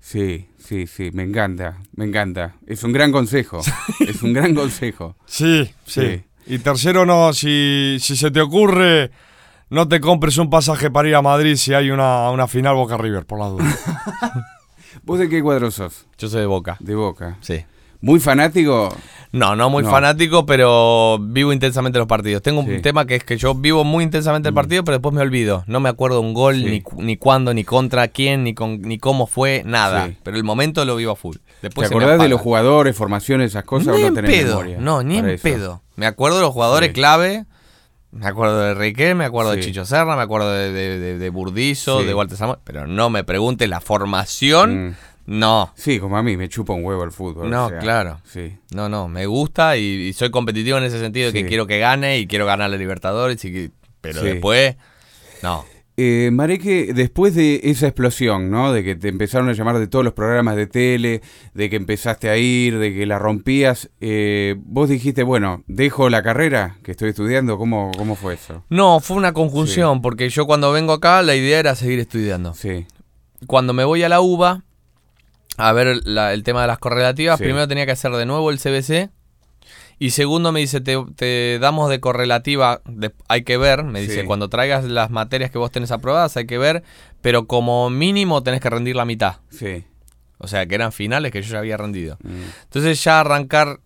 Sí, 0.00 0.48
sí, 0.56 0.86
sí, 0.86 1.10
me 1.12 1.24
encanta, 1.24 1.76
me 1.92 2.06
encanta. 2.06 2.54
Es 2.66 2.82
un 2.84 2.92
gran 2.94 3.12
consejo, 3.12 3.60
es 4.00 4.22
un 4.22 4.32
gran 4.32 4.54
consejo. 4.54 5.14
Sí, 5.26 5.70
sí. 5.84 6.00
Sí. 6.00 6.24
Y 6.46 6.58
tercero, 6.60 7.04
no, 7.04 7.34
si, 7.34 7.98
si 8.00 8.16
se 8.16 8.30
te 8.30 8.40
ocurre, 8.40 9.10
no 9.68 9.86
te 9.88 10.00
compres 10.00 10.38
un 10.38 10.48
pasaje 10.48 10.90
para 10.90 11.06
ir 11.06 11.16
a 11.16 11.20
Madrid 11.20 11.56
si 11.56 11.74
hay 11.74 11.90
una, 11.90 12.30
una 12.30 12.48
final 12.48 12.74
Boca 12.74 12.96
River, 12.96 13.26
por 13.26 13.40
la 13.40 13.48
duda. 13.48 13.66
¿Vos 15.02 15.18
de 15.18 15.28
qué 15.28 15.42
cuadro 15.42 15.70
sos? 15.70 16.06
Yo 16.16 16.30
soy 16.30 16.40
de 16.40 16.46
Boca. 16.46 16.78
De 16.80 16.94
Boca. 16.94 17.36
Sí. 17.42 17.62
¿Muy 18.00 18.20
fanático? 18.20 18.94
No, 19.30 19.56
no 19.56 19.68
muy 19.68 19.82
No. 19.82 19.90
fanático, 19.90 20.46
pero 20.46 21.18
vivo 21.20 21.52
intensamente 21.52 21.98
los 21.98 22.08
partidos. 22.08 22.40
Tengo 22.42 22.62
Sí. 22.62 22.70
un 22.70 22.82
tema 22.82 23.04
que 23.06 23.16
es 23.16 23.24
que 23.24 23.36
yo 23.36 23.54
vivo 23.54 23.84
muy 23.84 24.02
intensamente 24.04 24.48
el 24.48 24.54
partido, 24.54 24.84
pero 24.84 24.96
después 24.98 25.14
me 25.14 25.20
olvido. 25.20 25.64
No 25.66 25.80
me 25.80 25.90
acuerdo 25.90 26.20
un 26.22 26.32
gol, 26.32 26.56
Sí. 26.56 26.64
ni, 26.64 26.82
ni 27.04 27.16
cuándo, 27.18 27.52
ni 27.52 27.62
contra 27.64 28.08
quién, 28.08 28.44
ni, 28.44 28.54
con, 28.54 28.80
ni 28.80 28.96
cómo 28.98 29.26
fue, 29.26 29.62
nada. 29.66 30.06
Sí. 30.06 30.16
Pero 30.22 30.36
el 30.38 30.44
momento 30.44 30.84
lo 30.86 30.96
vivo 30.96 31.12
a 31.12 31.16
full. 31.16 31.36
Después 31.60 31.88
¿Te 31.88 31.94
acordás 31.94 32.18
de 32.20 32.28
los 32.28 32.40
jugadores, 32.40 32.96
formaciones, 32.96 33.50
esas 33.50 33.64
cosas 33.64 33.96
Ni 33.96 34.00
no 34.02 34.08
en 34.08 34.14
tenés 34.14 34.30
pedo. 34.30 34.56
memoria? 34.58 34.78
No, 34.80 35.02
ni 35.02 35.18
en 35.18 35.28
eso? 35.28 35.42
pedo. 35.42 35.82
Me 35.96 36.06
acuerdo 36.06 36.36
de 36.38 36.42
los 36.44 36.52
jugadores 36.52 36.92
clave. 36.92 37.44
Me 38.10 38.26
acuerdo 38.26 38.58
de 38.60 38.72
Riquel, 38.72 39.14
me 39.16 39.26
acuerdo 39.26 39.50
de. 39.50 39.60
Chicho 39.60 39.84
Serra, 39.84 40.16
me 40.16 40.22
acuerdo 40.22 40.50
de, 40.50 40.72
de, 40.72 40.98
de- 40.98 41.18
de 41.18 41.30
Burdizo, 41.30 42.02
de 42.02 42.14
Walter 42.14 42.38
Samuel. 42.38 42.58
Pero 42.64 42.86
no 42.86 43.10
me 43.10 43.22
preguntes 43.24 43.68
la 43.68 43.82
formación. 43.82 44.88
Mm. 44.88 44.94
No. 45.30 45.70
Sí, 45.76 45.98
como 46.00 46.16
a 46.16 46.22
mí, 46.22 46.38
me 46.38 46.48
chupa 46.48 46.72
un 46.72 46.82
huevo 46.84 47.04
el 47.04 47.12
fútbol. 47.12 47.50
No, 47.50 47.66
o 47.66 47.68
sea, 47.68 47.78
claro. 47.80 48.18
Sí. 48.24 48.56
No, 48.74 48.88
no, 48.88 49.08
me 49.08 49.26
gusta 49.26 49.76
y, 49.76 49.82
y 50.08 50.12
soy 50.14 50.30
competitivo 50.30 50.78
en 50.78 50.84
ese 50.84 50.98
sentido 50.98 51.26
de 51.26 51.32
Sí. 51.32 51.42
que 51.42 51.48
quiero 51.48 51.66
que 51.66 51.78
gane 51.78 52.18
y 52.18 52.26
quiero 52.26 52.46
ganar 52.46 52.70
la 52.70 52.78
Libertadores, 52.78 53.44
y 53.44 53.52
que- 53.52 53.70
pero 54.00 54.20
Sí. 54.22 54.26
después, 54.26 54.76
no. 55.42 55.64
Eh, 56.00 56.30
Mareque, 56.32 56.92
después 56.94 57.34
de 57.34 57.60
esa 57.64 57.88
explosión, 57.88 58.50
¿no? 58.52 58.72
De 58.72 58.84
que 58.84 58.94
te 58.94 59.08
empezaron 59.08 59.48
a 59.48 59.52
llamar 59.52 59.78
de 59.80 59.88
todos 59.88 60.04
los 60.04 60.14
programas 60.14 60.54
de 60.56 60.68
tele, 60.68 61.20
de 61.54 61.68
que 61.68 61.74
empezaste 61.76 62.30
a 62.30 62.36
ir, 62.38 62.78
de 62.78 62.94
que 62.94 63.04
la 63.04 63.18
rompías, 63.18 63.90
eh, 64.00 64.54
vos 64.60 64.88
dijiste, 64.88 65.24
bueno, 65.24 65.64
dejo 65.66 66.08
la 66.08 66.22
carrera 66.22 66.78
que 66.84 66.92
estoy 66.92 67.08
estudiando, 67.10 67.58
¿cómo, 67.58 67.90
cómo 67.98 68.14
fue 68.14 68.34
eso? 68.34 68.62
No, 68.70 69.00
fue 69.00 69.16
una 69.16 69.32
conjunción, 69.32 70.00
porque 70.00 70.28
yo 70.30 70.46
cuando 70.46 70.70
vengo 70.72 70.92
acá 70.92 71.20
la 71.22 71.34
idea 71.34 71.58
era 71.58 71.74
seguir 71.74 71.98
estudiando. 71.98 72.54
Sí, 72.54 72.86
Cuando 73.48 73.72
me 73.72 73.82
voy 73.84 74.02
a 74.04 74.08
la 74.08 74.20
UBA 74.20 74.62
a 75.58 75.72
ver 75.72 76.00
la- 76.06 76.32
el 76.32 76.42
tema 76.42 76.62
de 76.62 76.68
las 76.68 76.78
correlativas, 76.78 77.36
Sí. 77.38 77.44
primero 77.44 77.68
tenía 77.68 77.84
que 77.84 77.92
hacer 77.92 78.12
de 78.12 78.24
nuevo 78.26 78.50
el 78.50 78.58
CBC. 78.58 79.10
Y 80.00 80.10
segundo 80.10 80.52
me 80.52 80.60
dice, 80.60 80.80
te, 80.80 80.96
te 81.16 81.58
damos 81.60 81.90
de 81.90 81.98
correlativa, 82.00 82.80
de- 82.86 83.12
hay 83.28 83.42
que 83.42 83.58
ver, 83.58 83.82
me 83.82 84.00
dice, 84.00 84.20
Sí. 84.20 84.26
cuando 84.26 84.48
traigas 84.48 84.84
las 84.84 85.10
materias 85.10 85.50
que 85.50 85.58
vos 85.58 85.72
tenés 85.72 85.90
aprobadas, 85.90 86.36
hay 86.36 86.46
que 86.46 86.56
ver, 86.56 86.84
pero 87.20 87.46
como 87.48 87.90
mínimo 87.90 88.42
tenés 88.44 88.60
que 88.60 88.70
rendir 88.70 88.96
la 88.96 89.04
mitad. 89.04 89.36
sí. 89.50 89.84
O 90.40 90.46
sea, 90.46 90.66
que 90.66 90.76
eran 90.76 90.92
finales 90.92 91.32
que 91.32 91.42
yo 91.42 91.54
ya 91.54 91.58
había 91.58 91.76
rendido. 91.76 92.16
Mm, 92.22 92.42
Entonces 92.62 93.02
ya 93.02 93.18
arrancar 93.18 93.80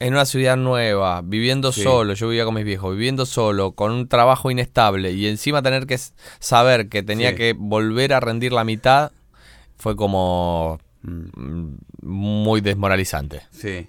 en 0.00 0.14
una 0.14 0.24
ciudad 0.24 0.56
nueva, 0.56 1.20
viviendo 1.22 1.72
Sí. 1.72 1.82
solo, 1.82 2.14
yo 2.14 2.26
vivía 2.26 2.46
con 2.46 2.54
mis 2.54 2.64
viejos, 2.64 2.92
viviendo 2.94 3.26
solo, 3.26 3.72
con 3.72 3.92
un 3.92 4.08
trabajo 4.08 4.50
inestable 4.50 5.12
y 5.12 5.26
encima 5.26 5.60
tener 5.60 5.86
que 5.86 5.98
saber 6.40 6.88
que 6.88 7.02
tenía 7.02 7.30
Sí. 7.32 7.36
que 7.36 7.52
volver 7.54 8.14
a 8.14 8.20
rendir 8.20 8.54
la 8.54 8.64
mitad, 8.64 9.12
fue 9.76 9.94
como 9.94 10.78
muy 12.02 12.60
desmoralizante. 12.60 13.42
Sí, 13.50 13.86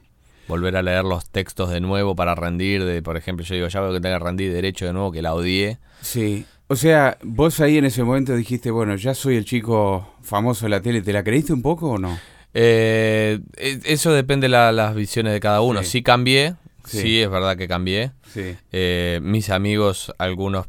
Volver 0.47 0.77
a 0.77 0.83
leer 0.83 1.03
los 1.05 1.27
textos 1.29 1.71
de 1.71 1.81
nuevo 1.81 2.15
para 2.15 2.35
rendir, 2.35 2.85
de 2.85 3.01
por 3.01 3.17
ejemplo, 3.17 3.43
yo 3.43 3.55
digo, 3.55 3.67
ya 3.67 3.81
veo 3.81 3.91
que 3.93 3.99
tengo 3.99 4.17
que 4.19 4.23
rendir 4.23 4.53
derecho 4.53 4.85
de 4.85 4.93
nuevo, 4.93 5.11
que 5.11 5.21
la 5.21 5.33
odié. 5.33 5.79
sí. 6.01 6.45
O 6.67 6.75
sea, 6.75 7.19
vos 7.21 7.59
ahí 7.59 7.77
en 7.77 7.85
ese 7.85 8.03
momento 8.03 8.35
dijiste, 8.35 8.71
bueno, 8.71 8.95
ya 8.95 9.13
soy 9.13 9.35
el 9.35 9.45
chico 9.45 10.15
famoso 10.23 10.65
de 10.65 10.71
la 10.71 10.81
tele, 10.81 11.03
¿te 11.03 11.13
la 11.13 11.23
creíste 11.23 11.53
un 11.53 11.61
poco 11.61 11.91
o 11.91 11.97
no? 11.99 12.17
Eh, 12.55 13.39
e- 13.57 13.79
eso 13.85 14.11
depende 14.11 14.45
de 14.45 14.49
la- 14.49 14.71
las 14.71 14.95
visiones 14.95 15.31
de 15.33 15.39
cada 15.39 15.61
uno. 15.61 15.83
Sí. 15.83 15.89
Sí, 15.89 16.01
cambié, 16.01 16.55
Sí. 16.85 17.01
sí. 17.01 17.21
es 17.21 17.29
verdad 17.29 17.55
que 17.55 17.67
cambié. 17.67 18.13
Sí, 18.33 18.55
Eh, 18.71 19.19
mis 19.21 19.51
amigos, 19.51 20.11
algunos 20.17 20.65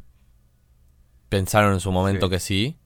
pensaron 1.31 1.73
en 1.73 1.81
su 1.81 1.91
momento 1.93 2.29
que 2.29 2.41
sí, 2.41 2.77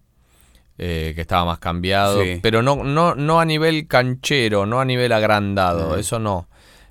eh, 0.82 1.12
que 1.14 1.20
estaba 1.20 1.44
más 1.44 1.58
cambiado, 1.58 2.22
Sí. 2.22 2.38
pero 2.42 2.62
no, 2.62 2.82
no, 2.84 3.14
no 3.14 3.38
a 3.38 3.44
nivel 3.44 3.86
canchero, 3.86 4.64
no 4.64 4.80
a 4.80 4.84
nivel 4.86 5.12
agrandado, 5.12 5.94
Mm. 5.94 5.98
eso 6.00 6.18
no. 6.18 6.48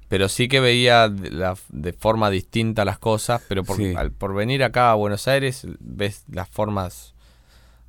Pero 0.08 0.30
sí 0.30 0.47
que 0.47 0.60
veía 0.60 1.10
de, 1.10 1.32
la- 1.32 1.56
de 1.69 1.93
forma 1.93 2.30
distinta 2.30 2.86
las 2.86 2.99
cosas, 2.99 3.41
pero 3.47 3.63
por, 3.63 3.78
Sí. 3.78 3.93
al- 3.95 4.12
por 4.12 4.36
venir 4.36 4.63
acá 4.63 4.91
a 4.91 4.95
Buenos 4.95 5.28
Aires 5.28 5.65
ves 5.80 6.23
las 6.32 6.47
formas, 6.49 7.15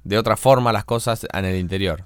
de 0.04 0.16
otra 0.16 0.36
forma 0.38 0.72
las 0.72 0.86
cosas 0.86 1.26
en 1.34 1.44
el 1.44 1.56
interior. 1.58 2.04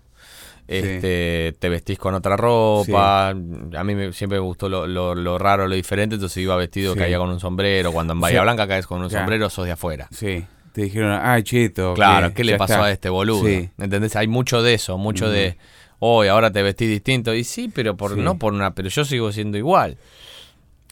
Este, 0.67 1.55
te 1.59 1.69
vestís 1.69 1.99
con 1.99 2.15
otra 2.15 2.37
ropa. 2.37 3.29
A 3.29 3.35
mí 3.35 3.95
me- 3.95 4.13
siempre 4.13 4.39
me 4.39 4.45
gustó 4.45 4.69
lo, 4.69 4.87
lo- 4.87 5.15
lo 5.15 5.39
raro, 5.39 5.69
lo 5.69 5.75
diferente. 5.75 6.15
Entonces 6.15 6.39
iba 6.43 6.57
vestido, 6.57 6.95
Sí. 6.95 6.99
caía 7.01 7.19
con 7.19 7.29
un 7.29 7.39
sombrero. 7.39 7.93
Cuando 7.93 8.15
en 8.15 8.21
Bahía 8.21 8.43
Blanca 8.43 8.67
caes 8.67 8.87
con 8.87 9.03
un 9.03 9.09
ya. 9.09 9.19
sombrero, 9.19 9.51
sos 9.51 9.67
de 9.67 9.73
afuera. 9.73 10.09
sí. 10.11 10.45
Te 10.75 10.83
dijeron, 10.83 11.19
ay, 11.23 11.43
cheto. 11.45 11.95
Claro, 11.95 12.29
que 12.29 12.35
¿qué 12.35 12.45
le 12.45 12.57
pasó 12.59 12.75
está". 12.75 12.85
a 12.87 12.91
este 12.91 13.09
boludo? 13.09 13.47
Sí. 13.47 13.71
¿Entendés? 13.79 14.17
Hay 14.17 14.27
mucho 14.29 14.61
de 14.63 14.75
eso, 14.75 14.99
mucho 14.99 15.31
de. 15.31 15.57
Hoy, 16.01 16.29
ahora 16.29 16.51
te 16.51 16.63
vestís 16.63 16.89
distinto. 16.91 17.33
Y 17.33 17.45
sí, 17.45 17.71
pero 17.75 17.97
por 17.97 18.15
Sí. 18.15 18.21
no 18.21 18.39
por 18.39 18.53
una. 18.53 18.75
Pero 18.75 18.89
yo 18.91 19.05
sigo 19.05 19.31
siendo 19.33 19.57
igual. 19.57 19.97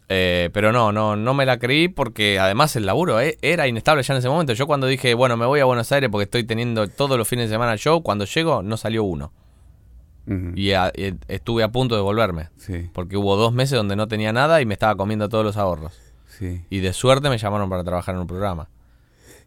Eh, 0.09 0.51
pero 0.53 0.73
no, 0.73 0.92
no, 0.92 1.16
no 1.16 1.35
me 1.35 1.45
la 1.47 1.59
creí 1.59 1.88
porque 1.88 2.38
además 2.38 2.77
el 2.77 2.87
laburo 2.87 3.21
eh, 3.21 3.38
era 3.42 3.66
inestable 3.66 4.03
ya 4.05 4.14
en 4.14 4.18
ese 4.18 4.29
momento. 4.29 4.53
Yo 4.53 4.66
cuando 4.66 4.87
dije, 4.87 5.14
bueno, 5.14 5.37
me 5.37 5.47
voy 5.47 5.61
a 5.61 5.64
Buenos 5.64 5.90
Aires 5.90 6.09
porque 6.11 6.25
estoy 6.25 6.45
teniendo 6.45 6.87
todos 6.88 7.18
los 7.18 7.27
fines 7.27 7.49
de 7.51 7.55
semana 7.55 7.77
show, 7.77 8.03
cuando 8.03 8.25
llego 8.25 8.62
no 8.62 8.77
salió 8.77 9.05
uno. 9.05 9.33
Y 10.55 10.71
a- 10.73 10.92
y 10.95 11.14
estuve 11.27 11.64
a 11.64 11.68
punto 11.73 11.97
de 11.97 12.01
volverme. 12.01 12.51
Sí, 12.57 12.88
Porque 12.92 13.16
hubo 13.16 13.35
dos 13.37 13.53
meses 13.53 13.77
donde 13.77 13.97
no 13.97 14.07
tenía 14.07 14.33
nada 14.33 14.61
y 14.61 14.66
me 14.66 14.75
estaba 14.75 14.95
comiendo 14.95 15.29
todos 15.29 15.45
los 15.45 15.57
ahorros. 15.57 15.99
sí. 16.38 16.62
Y 16.71 16.79
de 16.79 16.92
suerte 16.92 17.29
me 17.29 17.38
llamaron 17.38 17.68
para 17.68 17.83
trabajar 17.83 18.14
en 18.14 18.21
un 18.21 18.27
programa. 18.29 18.68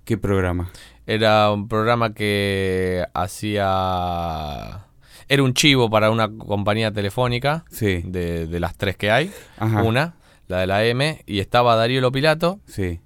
¿Qué 0.06 0.18
programa? 0.18 0.72
Era 1.08 1.52
un 1.52 1.68
programa 1.68 2.14
que 2.14 3.06
hacía... 3.14 4.86
Era 5.28 5.42
un 5.44 5.54
chivo 5.54 5.90
para 5.90 6.12
una 6.12 6.30
compañía 6.30 6.92
telefónica 6.92 7.66
Sí, 7.72 8.02
de, 8.06 8.46
de 8.48 8.60
las 8.60 8.76
tres 8.78 8.96
que 8.96 9.10
hay. 9.10 9.32
Ajá. 9.58 9.82
Una, 9.82 10.14
la 10.48 10.60
de 10.60 10.68
la 10.68 10.86
M, 10.86 11.24
y 11.26 11.40
estaba 11.40 11.76
Darío 11.76 12.00
Lopilato. 12.02 12.60
sí, 12.68 13.00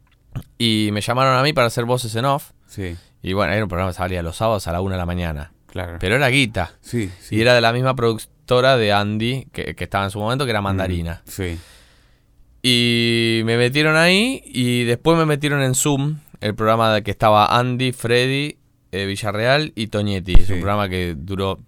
Y 0.58 0.90
me 0.92 1.00
llamaron 1.02 1.38
a 1.38 1.44
mí 1.44 1.54
para 1.54 1.68
hacer 1.68 1.86
voces 1.86 2.14
en 2.16 2.26
off. 2.26 2.52
sí, 2.68 2.98
Y 3.22 3.32
bueno, 3.34 3.54
era 3.54 3.64
un 3.64 3.70
programa 3.70 3.92
que 3.92 3.98
salía 3.98 4.22
los 4.22 4.36
sábados 4.36 4.68
a 4.68 4.74
la 4.74 4.82
una 4.82 4.96
de 4.96 5.00
la 5.00 5.06
mañana. 5.06 5.54
claro. 5.68 5.98
Pero 6.00 6.16
era 6.18 6.28
guita. 6.28 6.74
sí, 6.82 7.10
sí. 7.22 7.38
Y 7.38 7.42
era 7.42 7.54
de 7.54 7.62
la 7.62 7.72
misma 7.72 7.96
productora 7.96 8.76
de 8.76 8.92
Andy, 8.92 9.48
que, 9.54 9.76
que 9.76 9.84
estaba 9.86 10.04
en 10.04 10.12
su 10.12 10.20
momento, 10.20 10.44
que 10.44 10.52
era 10.52 10.62
Mandarina. 10.62 11.22
Sí, 11.26 11.58
Y 12.62 13.42
me 13.46 13.56
metieron 13.58 13.96
ahí 13.96 14.42
y 14.46 14.84
después 14.84 15.18
me 15.18 15.26
metieron 15.26 15.62
en 15.62 15.74
Zoom, 15.76 16.18
el 16.42 16.56
programa 16.56 16.94
de 16.94 17.04
que 17.04 17.12
estaba 17.12 17.58
Andy, 17.60 17.92
Freddy, 17.92 18.58
eh, 18.92 19.06
Villarreal 19.06 19.72
y 19.76 19.88
Toñetti. 19.88 20.34
Es 20.34 20.50
un 20.50 20.58
programa 20.60 20.90
que 20.90 21.16
duró 21.18 21.60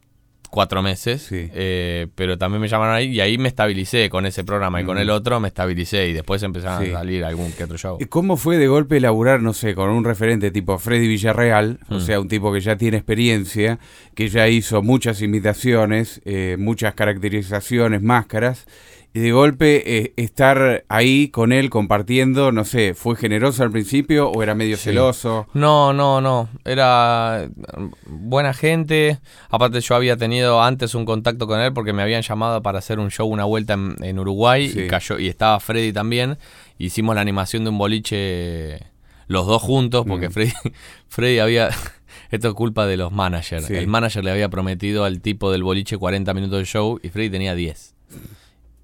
cuatro 0.50 0.82
meses, 0.82 1.22
Sí. 1.22 1.50
eh, 1.54 2.08
pero 2.16 2.38
también 2.38 2.60
me 2.62 2.68
llamaron 2.68 2.94
ahí 2.94 3.08
y 3.08 3.22
ahí 3.22 3.38
me 3.38 3.48
estabilicé 3.48 4.10
con 4.10 4.26
ese 4.26 4.44
programa 4.44 4.82
y 4.82 4.84
con 4.84 4.98
el 4.98 5.10
otro 5.10 5.40
me 5.40 5.48
estabilicé 5.48 6.10
y 6.10 6.14
después 6.14 6.44
empezaron 6.44 6.84
Sí. 6.84 6.92
a 6.92 6.96
salir 7.00 7.24
algún 7.24 7.54
que 7.54 7.64
otro 7.64 7.78
show. 7.78 7.98
¿Y 8.02 8.06
¿Cómo 8.08 8.36
fue 8.36 8.58
de 8.58 8.68
golpe 8.68 9.00
laburar, 9.00 9.42
no 9.42 9.54
sé, 9.54 9.76
con 9.76 9.90
un 9.90 10.04
referente 10.04 10.52
tipo 10.52 10.78
Freddy 10.78 11.08
Villarreal? 11.08 11.80
O 11.90 11.96
Mm. 11.96 12.02
sea, 12.02 12.20
un 12.20 12.28
tipo 12.28 12.52
que 12.52 12.60
ya 12.60 12.76
tiene 12.76 12.98
experiencia, 12.98 13.80
que 14.14 14.28
ya 14.28 14.50
hizo 14.50 14.82
muchas 14.82 15.22
imitaciones, 15.22 16.22
eh, 16.26 16.58
muchas 16.60 16.96
caracterizaciones, 16.96 18.02
máscaras. 18.02 18.66
Y 19.14 19.20
de 19.20 19.32
golpe 19.34 19.84
eh, 19.98 20.14
estar 20.16 20.86
ahí 20.88 21.28
con 21.28 21.52
él 21.52 21.70
compartiendo, 21.70 22.54
no 22.54 22.64
sé, 22.64 22.94
¿fue 22.94 23.18
generoso 23.18 23.62
al 23.64 23.70
principio 23.70 24.30
o 24.30 24.42
era 24.42 24.56
medio 24.56 24.78
Sí. 24.78 24.84
celoso? 24.86 25.48
No, 25.54 25.92
no, 25.92 26.22
no. 26.22 26.48
Era 26.64 27.50
mm, 27.78 27.90
buena 28.30 28.54
gente. 28.54 29.20
Aparte 29.50 29.82
yo 29.82 29.96
había 29.96 30.16
tenido 30.16 30.62
antes 30.64 30.96
un 30.96 31.04
contacto 31.04 31.46
con 31.46 31.60
él 31.60 31.74
porque 31.74 31.92
me 31.92 32.04
habían 32.04 32.22
llamado 32.22 32.62
para 32.62 32.80
hacer 32.80 33.00
un 33.00 33.12
show 33.12 33.28
una 33.28 33.44
vuelta 33.44 33.74
en, 33.74 33.98
en 34.02 34.18
Uruguay 34.18 34.70
Sí. 34.70 34.84
y 34.84 34.88
cayó 34.88 35.20
y 35.20 35.28
estaba 35.28 35.60
Freddy 35.60 35.92
también. 35.92 36.38
Hicimos 36.78 37.14
la 37.14 37.20
animación 37.22 37.66
de 37.66 37.70
un 37.72 37.78
boliche 37.78 38.80
los 39.28 39.46
dos 39.46 39.62
juntos 39.62 40.06
porque 40.08 40.30
Mm. 40.30 40.32
Freddy, 40.32 40.52
Freddy 41.10 41.40
había 41.40 41.70
esto 42.32 42.48
es 42.48 42.54
culpa 42.54 42.86
de 42.86 42.96
los 42.96 43.12
managers. 43.12 43.66
Sí. 43.66 43.76
El 43.76 43.88
manager 43.88 44.24
le 44.24 44.32
había 44.32 44.48
prometido 44.48 45.04
al 45.04 45.20
tipo 45.20 45.52
del 45.52 45.64
boliche 45.64 45.98
40 45.98 46.34
minutos 46.34 46.60
de 46.60 46.66
show 46.66 46.98
y 47.04 47.10
Freddy 47.10 47.30
tenía 47.30 47.56
10. 47.56 47.94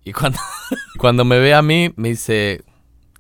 Y 0.08 0.14
cuando, 0.14 0.40
cuando 0.98 1.26
me 1.26 1.38
ve 1.38 1.54
a 1.54 1.62
mí, 1.62 1.92
me 1.98 2.10
dice, 2.10 2.62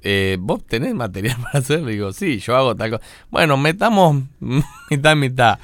eh, 0.03 0.37
¿vos 0.39 0.65
tenés 0.65 0.95
material 0.95 1.35
para 1.43 1.59
hacer? 1.59 1.81
Le 1.81 1.91
digo, 1.91 2.13
sí, 2.13 2.39
yo 2.39 2.55
hago 2.55 2.75
tal 2.75 2.91
cosa. 2.91 3.03
Bueno, 3.29 3.57
metamos 3.57 4.23
mitad 4.89 5.11
y 5.11 5.15
mitad. 5.15 5.59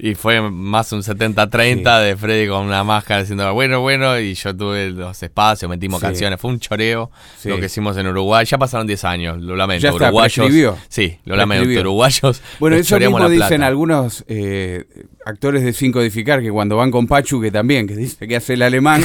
Y 0.00 0.14
fue 0.14 0.40
más 0.42 0.92
un 0.92 1.00
70-30 1.00 2.02
de 2.02 2.16
Freddy 2.16 2.46
con 2.46 2.66
una 2.66 2.84
máscara 2.84 3.22
diciendo, 3.22 3.52
bueno, 3.52 3.80
bueno, 3.80 4.16
y 4.20 4.34
yo 4.34 4.54
tuve 4.54 4.90
los 4.90 5.20
espacios, 5.20 5.68
metimos 5.68 6.00
canciones. 6.00 6.38
Fue 6.40 6.52
un 6.52 6.60
choreo 6.60 7.10
lo 7.44 7.58
que 7.58 7.66
hicimos 7.66 7.96
en 7.96 8.06
Uruguay. 8.06 8.46
Ya 8.46 8.58
pasaron 8.58 8.86
10 8.86 9.04
años, 9.04 9.42
lo 9.42 9.56
lamento. 9.56 9.82
¿Ya 9.82 9.88
está, 9.88 10.04
uruguayos. 10.04 10.76
Sí, 10.88 11.18
lo 11.24 11.34
lamento. 11.34 11.80
Uruguayos. 11.80 12.42
Bueno, 12.60 12.76
eso 12.76 12.96
mismo 12.96 13.28
dicen 13.28 13.64
algunos 13.64 14.24
eh, 14.28 14.84
actores 15.26 15.64
de 15.64 15.72
Sin 15.72 15.90
Codificar 15.90 16.42
que 16.42 16.52
cuando 16.52 16.76
van 16.76 16.92
con 16.92 17.08
Pachu, 17.08 17.40
que 17.40 17.50
también, 17.50 17.88
que 17.88 17.96
dice 17.96 18.28
que 18.28 18.36
hace 18.36 18.54
el 18.54 18.62
alemán. 18.62 19.04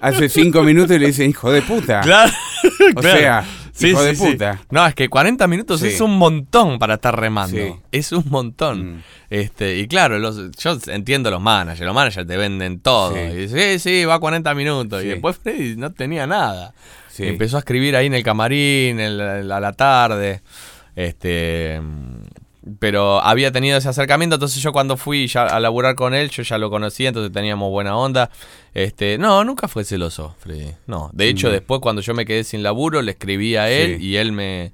Hace 0.00 0.28
cinco 0.28 0.62
minutos 0.62 0.96
y 0.96 0.98
le 0.98 1.06
dicen 1.06 1.30
hijo 1.30 1.50
de 1.50 1.62
puta. 1.62 2.00
Claro. 2.00 2.32
O 2.94 3.02
sea, 3.02 3.44
hijo 3.80 4.02
de 4.02 4.14
puta. 4.14 4.60
No, 4.70 4.86
es 4.86 4.94
que 4.94 5.08
40 5.08 5.46
minutos 5.46 5.82
es 5.82 6.00
un 6.00 6.16
montón 6.18 6.78
para 6.78 6.94
estar 6.94 7.18
remando. 7.18 7.80
Es 7.92 8.12
un 8.12 8.24
montón. 8.28 8.96
Mm. 8.96 9.02
Este, 9.30 9.78
y 9.78 9.86
claro, 9.86 10.18
los, 10.18 10.50
yo 10.56 10.78
entiendo 10.88 11.30
los 11.30 11.40
managers. 11.40 11.86
Los 11.86 11.94
managers 11.94 12.26
te 12.26 12.36
venden 12.36 12.80
todo. 12.80 13.16
Y 13.16 13.48
sí, 13.48 13.78
sí, 13.78 14.04
va 14.04 14.18
40 14.18 14.54
minutos. 14.54 15.02
Y 15.04 15.08
después 15.08 15.38
Freddy 15.38 15.76
no 15.76 15.92
tenía 15.92 16.26
nada. 16.26 16.74
Empezó 17.18 17.56
a 17.56 17.60
escribir 17.60 17.96
ahí 17.96 18.06
en 18.06 18.14
el 18.14 18.22
camarín, 18.22 19.00
a 19.00 19.60
la 19.60 19.72
tarde. 19.72 20.42
Este 20.96 21.80
pero 22.78 23.20
había 23.22 23.52
tenido 23.52 23.78
ese 23.78 23.88
acercamiento, 23.88 24.36
entonces 24.36 24.62
yo 24.62 24.72
cuando 24.72 24.96
fui 24.96 25.26
ya 25.26 25.44
a 25.44 25.60
laburar 25.60 25.94
con 25.94 26.14
él, 26.14 26.30
yo 26.30 26.42
ya 26.42 26.58
lo 26.58 26.70
conocía, 26.70 27.08
entonces 27.08 27.32
teníamos 27.32 27.70
buena 27.70 27.96
onda. 27.96 28.30
Este, 28.74 29.16
no, 29.18 29.44
nunca 29.44 29.66
fue 29.66 29.84
celoso, 29.84 30.34
Freddy. 30.38 30.72
No, 30.86 31.10
de 31.12 31.28
hecho 31.28 31.48
mm. 31.48 31.52
después 31.52 31.80
cuando 31.80 32.02
yo 32.02 32.14
me 32.14 32.26
quedé 32.26 32.44
sin 32.44 32.62
laburo, 32.62 33.00
le 33.02 33.12
escribí 33.12 33.56
a 33.56 33.70
él 33.70 34.02
y 34.02 34.16
él 34.16 34.32
me, 34.32 34.72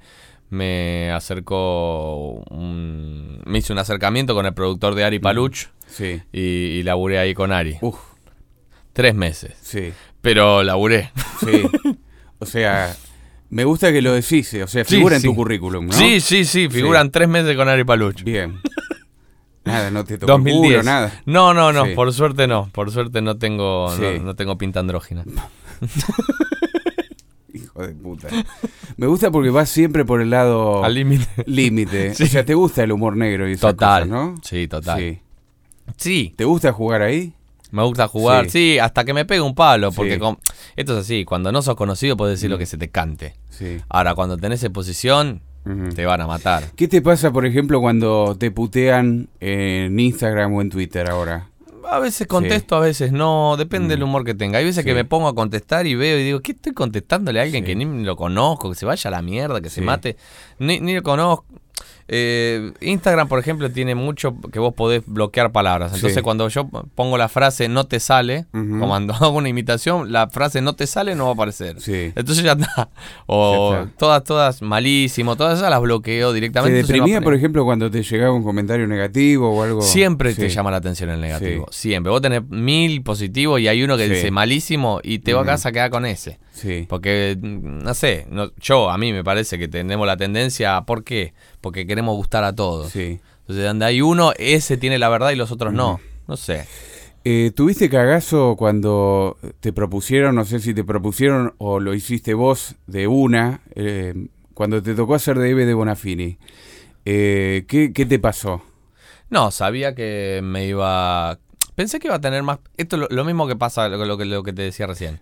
me 0.50 1.12
acercó, 1.12 2.44
me 2.50 3.58
hizo 3.58 3.72
un 3.72 3.78
acercamiento 3.78 4.34
con 4.34 4.46
el 4.46 4.54
productor 4.54 4.94
de 4.94 5.04
Ari 5.04 5.18
mm. 5.18 5.22
Paluch 5.22 5.66
sí. 5.86 6.22
y, 6.32 6.82
laburé 6.82 7.18
ahí 7.18 7.34
con 7.34 7.52
Ari. 7.52 7.78
Uf. 7.80 7.98
Tres 8.92 9.14
meses. 9.14 9.54
Sí. 9.60 9.92
Pero 10.22 10.62
laburé. 10.62 11.12
Sí. 11.40 11.62
O 12.38 12.44
sea, 12.44 12.94
me 13.50 13.64
gusta 13.64 13.92
que 13.92 14.02
lo 14.02 14.12
decís, 14.12 14.52
o 14.54 14.66
sea, 14.66 14.84
figura 14.84 15.16
en 15.16 15.22
tu 15.22 15.34
currículum, 15.34 15.86
¿no? 15.86 15.92
Sí, 15.92 16.20
sí, 16.20 16.44
sí, 16.44 16.68
figuran 16.68 17.10
tres 17.10 17.28
meses 17.28 17.56
con 17.56 17.68
Ari 17.68 17.84
Paluch. 17.84 18.22
Bien. 18.22 18.60
Nada, 19.64 19.90
no 19.90 20.04
te 20.04 20.16
tocó 20.16 20.32
2010. 20.32 20.84
nada. 20.84 21.22
No, 21.26 21.52
no, 21.52 21.72
no, 21.72 21.86
por 21.94 22.12
suerte 22.12 22.46
no. 22.46 22.70
Por 22.72 22.90
suerte 22.92 23.20
no 23.20 23.36
tengo, 23.36 23.92
no, 24.22 24.34
tengo 24.36 24.56
pinta 24.56 24.80
andrógina. 24.80 25.24
Hijo 27.52 27.86
de 27.86 27.94
puta. 27.94 28.28
Me 28.96 29.06
gusta 29.06 29.30
porque 29.30 29.50
vas 29.50 29.68
siempre 29.68 30.04
por 30.04 30.20
el 30.20 30.30
lado... 30.30 30.84
Al 30.84 30.94
límite. 30.94 31.26
Límite. 31.46 32.12
O 32.22 32.26
sea, 32.26 32.44
te 32.44 32.54
gusta 32.54 32.84
el 32.84 32.92
humor 32.92 33.16
negro 33.16 33.48
y 33.48 33.52
esas 33.52 33.72
Total. 33.72 34.08
¿no? 34.08 34.34
Sí, 34.42 34.68
total. 34.68 34.98
Sí. 34.98 35.18
sí. 35.96 36.34
¿Te 36.36 36.44
gusta 36.44 36.72
jugar 36.72 37.02
ahí? 37.02 37.34
Me 37.70 37.82
gusta 37.82 38.08
jugar, 38.08 38.48
sí, 38.48 38.78
hasta 38.78 39.04
que 39.04 39.12
me 39.12 39.24
pegue 39.24 39.40
un 39.40 39.54
palo, 39.54 39.92
porque 39.92 40.20
esto 40.76 40.92
es 40.94 41.04
así, 41.04 41.24
cuando 41.24 41.50
no 41.52 41.62
sos 41.62 41.74
conocido 41.74 42.16
puedes 42.16 42.38
decir 42.38 42.50
lo 42.50 42.58
que 42.58 42.66
se 42.66 42.78
te 42.78 42.88
cante. 42.88 43.34
Ahora, 43.88 44.14
cuando 44.14 44.36
tenés 44.36 44.62
exposición, 44.62 45.42
te 45.94 46.06
van 46.06 46.20
a 46.20 46.26
matar. 46.26 46.70
¿Qué 46.76 46.86
te 46.86 47.02
pasa, 47.02 47.32
por 47.32 47.44
ejemplo, 47.44 47.80
cuando 47.80 48.36
te 48.38 48.50
putean 48.50 49.28
en 49.40 49.98
Instagram 49.98 50.54
o 50.54 50.62
en 50.62 50.70
Twitter 50.70 51.10
ahora? 51.10 51.48
A 51.88 51.98
veces 52.00 52.26
contesto, 52.26 52.74
a 52.76 52.80
veces 52.80 53.12
no, 53.12 53.56
depende 53.56 53.94
del 53.94 54.02
humor 54.02 54.24
que 54.24 54.34
tenga. 54.34 54.58
Hay 54.58 54.64
veces 54.64 54.84
que 54.84 54.94
me 54.94 55.04
pongo 55.04 55.28
a 55.28 55.34
contestar 55.34 55.86
y 55.86 55.94
veo 55.94 56.18
y 56.18 56.24
digo, 56.24 56.40
¿qué 56.40 56.52
estoy 56.52 56.72
contestándole 56.72 57.38
a 57.40 57.42
alguien 57.44 57.64
que 57.64 57.74
ni 57.76 58.04
lo 58.04 58.16
conozco, 58.16 58.70
que 58.70 58.76
se 58.76 58.86
vaya 58.86 59.08
a 59.08 59.10
la 59.12 59.22
mierda, 59.22 59.60
que 59.60 59.70
se 59.70 59.80
mate? 59.82 60.16
Ni, 60.58 60.80
ni 60.80 60.94
lo 60.94 61.02
conozco. 61.02 61.46
Eh, 62.08 62.72
Instagram, 62.80 63.28
por 63.28 63.38
ejemplo, 63.38 63.70
tiene 63.70 63.94
mucho 63.94 64.36
que 64.52 64.58
vos 64.58 64.74
podés 64.74 65.02
bloquear 65.06 65.52
palabras. 65.52 65.94
Entonces, 65.94 66.22
cuando 66.22 66.48
yo 66.48 66.68
pongo 66.94 67.18
la 67.18 67.28
frase 67.28 67.68
no 67.68 67.84
te 67.84 68.00
sale, 68.00 68.46
como 68.52 68.88
cuando 68.88 69.14
hago 69.20 69.36
una 69.36 69.48
imitación, 69.48 70.12
la 70.12 70.28
frase 70.28 70.60
no 70.60 70.74
te 70.74 70.86
sale 70.86 71.14
no 71.14 71.24
va 71.24 71.30
a 71.30 71.34
aparecer. 71.34 71.76
Entonces 72.14 72.44
ya 72.44 72.52
está. 72.52 72.88
O 73.26 73.86
todas, 73.98 74.22
todas 74.24 74.62
malísimo, 74.62 75.36
todas 75.36 75.58
esas 75.58 75.70
las 75.70 75.80
bloqueo 75.80 76.32
directamente. 76.32 76.82
¿Te 76.82 76.86
deprimía, 76.86 77.20
por 77.20 77.34
ejemplo, 77.34 77.64
cuando 77.64 77.90
te 77.90 78.02
llegaba 78.02 78.32
un 78.32 78.44
comentario 78.44 78.86
negativo 78.86 79.50
o 79.50 79.62
algo? 79.62 79.82
Siempre 79.82 80.34
te 80.34 80.48
llama 80.48 80.70
la 80.70 80.76
atención 80.78 81.10
el 81.10 81.20
negativo. 81.20 81.66
Siempre. 81.70 82.10
Vos 82.10 82.22
tenés 82.22 82.42
mil 82.48 83.02
positivos 83.02 83.60
y 83.60 83.68
hay 83.68 83.82
uno 83.82 83.96
que 83.96 84.08
dice 84.08 84.30
malísimo 84.30 85.00
y 85.02 85.18
te 85.20 85.34
vas 85.34 85.66
a 85.66 85.72
quedar 85.72 85.90
con 85.90 86.06
ese. 86.06 86.38
Sí. 86.56 86.86
Porque, 86.88 87.36
no 87.38 87.92
sé, 87.92 88.26
yo, 88.58 88.88
a 88.88 88.96
mí 88.96 89.12
me 89.12 89.22
parece 89.22 89.58
que 89.58 89.68
tenemos 89.68 90.06
la 90.06 90.16
tendencia, 90.16 90.80
¿por 90.82 91.04
qué? 91.04 91.34
Porque 91.60 91.86
queremos 91.86 92.16
gustar 92.16 92.44
a 92.44 92.54
todos. 92.54 92.90
Sí. 92.92 93.20
Entonces, 93.40 93.64
donde 93.66 93.84
hay 93.84 94.00
uno, 94.00 94.32
ese 94.38 94.78
tiene 94.78 94.98
la 94.98 95.10
verdad 95.10 95.30
y 95.30 95.36
los 95.36 95.52
otros 95.52 95.74
no. 95.74 96.00
No 96.26 96.36
sé. 96.36 96.66
Eh, 97.24 97.52
¿Tuviste 97.54 97.90
cagazo 97.90 98.56
cuando 98.56 99.36
te 99.60 99.74
propusieron, 99.74 100.34
no 100.34 100.46
sé 100.46 100.58
si 100.60 100.72
te 100.72 100.82
propusieron 100.82 101.54
o 101.58 101.78
lo 101.78 101.92
hiciste 101.92 102.32
vos 102.32 102.76
de 102.86 103.06
una, 103.06 103.60
eh, 103.74 104.28
cuando 104.54 104.82
te 104.82 104.94
tocó 104.94 105.14
hacer 105.14 105.38
de 105.38 105.50
Eve 105.50 105.66
de 105.66 105.74
Bonafini? 105.74 106.38
Eh, 107.04 107.66
¿qué, 107.68 107.90
te 107.90 108.18
pasó? 108.18 108.62
No, 109.28 109.50
sabía 109.50 109.94
que 109.94 110.40
me 110.42 110.66
iba... 110.66 111.38
Pensé 111.74 111.98
que 111.98 112.06
iba 112.08 112.16
a 112.16 112.20
tener 112.20 112.42
más... 112.42 112.60
Esto 112.78 112.96
es 112.96 113.10
lo, 113.10 113.24
mismo 113.26 113.46
que 113.46 113.56
pasa, 113.56 113.90
lo, 113.90 114.16
que, 114.16 114.24
lo 114.24 114.42
que 114.42 114.52
te 114.54 114.62
decía 114.62 114.86
recién. 114.86 115.20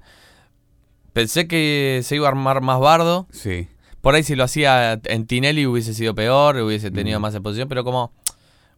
Pensé 1.15 1.49
que 1.49 2.01
se 2.03 2.17
iba 2.17 2.27
a 2.27 2.31
armar 2.31 2.61
más 2.61 2.81
bardo. 2.81 3.27
Sí. 3.31 3.69
Por 4.03 4.15
ahí 4.15 4.23
si 4.23 4.35
lo 4.35 4.45
hacía 4.45 5.01
en 5.05 5.27
Tinelli 5.27 5.65
hubiese 5.65 5.95
sido 5.95 6.15
peor, 6.15 6.57
hubiese 6.57 6.91
tenido 6.91 7.21
más 7.21 7.35
exposición, 7.35 7.69
pero 7.69 7.85
como 7.85 8.13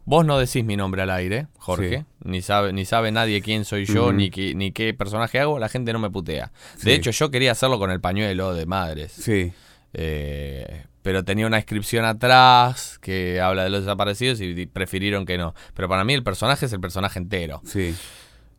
vos 0.05 0.25
no 0.25 0.39
decís 0.39 0.65
mi 0.65 0.77
nombre 0.77 1.03
al 1.03 1.11
aire, 1.11 1.49
Jorge, 1.59 2.05
ni 2.23 2.43
sabe 2.43 2.73
ni 2.73 2.85
sabe 2.85 3.11
nadie 3.11 3.41
quién 3.43 3.65
soy 3.65 3.87
yo, 3.87 4.13
ni, 4.13 4.31
qué, 4.31 4.55
ni 4.55 4.71
qué 4.71 4.95
personaje 4.95 5.41
hago, 5.41 5.59
la 5.59 5.69
gente 5.69 5.93
no 5.93 5.99
me 5.99 6.11
putea. 6.11 6.53
De 6.83 6.95
hecho, 6.95 7.11
yo 7.11 7.31
quería 7.33 7.53
hacerlo 7.53 7.81
con 7.81 7.91
el 7.91 8.01
pañuelo 8.01 8.55
de 8.55 8.67
madres. 8.67 9.13
Sí. 9.13 9.53
Eh, 9.95 10.85
pero 11.03 11.25
tenía 11.25 11.47
una 11.47 11.57
inscripción 11.57 12.05
atrás 12.05 12.99
que 13.01 13.41
habla 13.41 13.65
de 13.65 13.71
los 13.71 13.81
desaparecidos 13.81 14.41
y 14.41 14.67
prefirieron 14.67 15.25
que 15.25 15.39
no. 15.39 15.55
Pero 15.75 15.89
para 15.89 16.05
mí 16.05 16.13
el 16.15 16.23
personaje 16.23 16.67
es 16.67 16.73
el 16.73 16.81
personaje 16.81 17.19
entero. 17.19 17.63
Sí. 17.65 17.95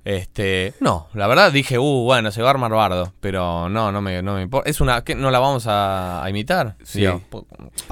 Este, 0.08 0.74
no, 0.80 1.10
la 1.16 1.28
verdad 1.28 1.52
dije, 1.52 1.78
uh, 1.78 2.04
bueno, 2.06 2.32
se 2.32 2.42
va 2.42 2.48
a 2.48 2.52
armar 2.52 2.72
bardo, 2.72 3.12
pero 3.20 3.68
no, 3.68 3.92
no 3.92 4.02
me, 4.02 4.24
no 4.24 4.36
me 4.36 4.44
importa. 4.44 4.70
Es 4.70 4.80
una, 4.80 5.04
que 5.04 5.16
¿no 5.16 5.32
la 5.32 5.40
vamos 5.40 5.66
a, 5.68 6.26
imitar? 6.30 6.78
Sí. 6.82 7.06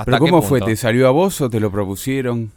¿Pero 0.06 0.20
cómo 0.20 0.42
fue? 0.42 0.62
¿Te 0.62 0.78
salió 0.78 1.10
a 1.10 1.12
vos 1.12 1.42
o 1.42 1.50
te 1.50 1.60
lo 1.60 1.70
propusieron? 1.70 2.54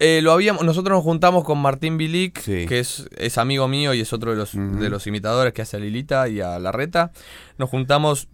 Eh, 0.00 0.18
lo 0.20 0.32
habíamos, 0.32 0.64
nosotros 0.64 0.96
nos 0.96 1.04
juntamos 1.04 1.44
con 1.44 1.58
Martín 1.62 1.96
Bilic, 1.96 2.42
que 2.42 2.80
es, 2.80 3.08
es, 3.16 3.38
amigo 3.38 3.68
mío 3.68 3.94
y 3.94 4.00
es 4.00 4.12
otro 4.12 4.32
de 4.32 4.36
los, 4.36 4.50
de 4.54 4.90
los 4.90 5.06
imitadores 5.06 5.52
que 5.52 5.62
hace 5.62 5.76
a 5.76 5.80
Lilita 5.80 6.28
y 6.28 6.40
a 6.40 6.58
Larreta. 6.58 7.12
Nos 7.58 7.70
juntamos 7.70 8.26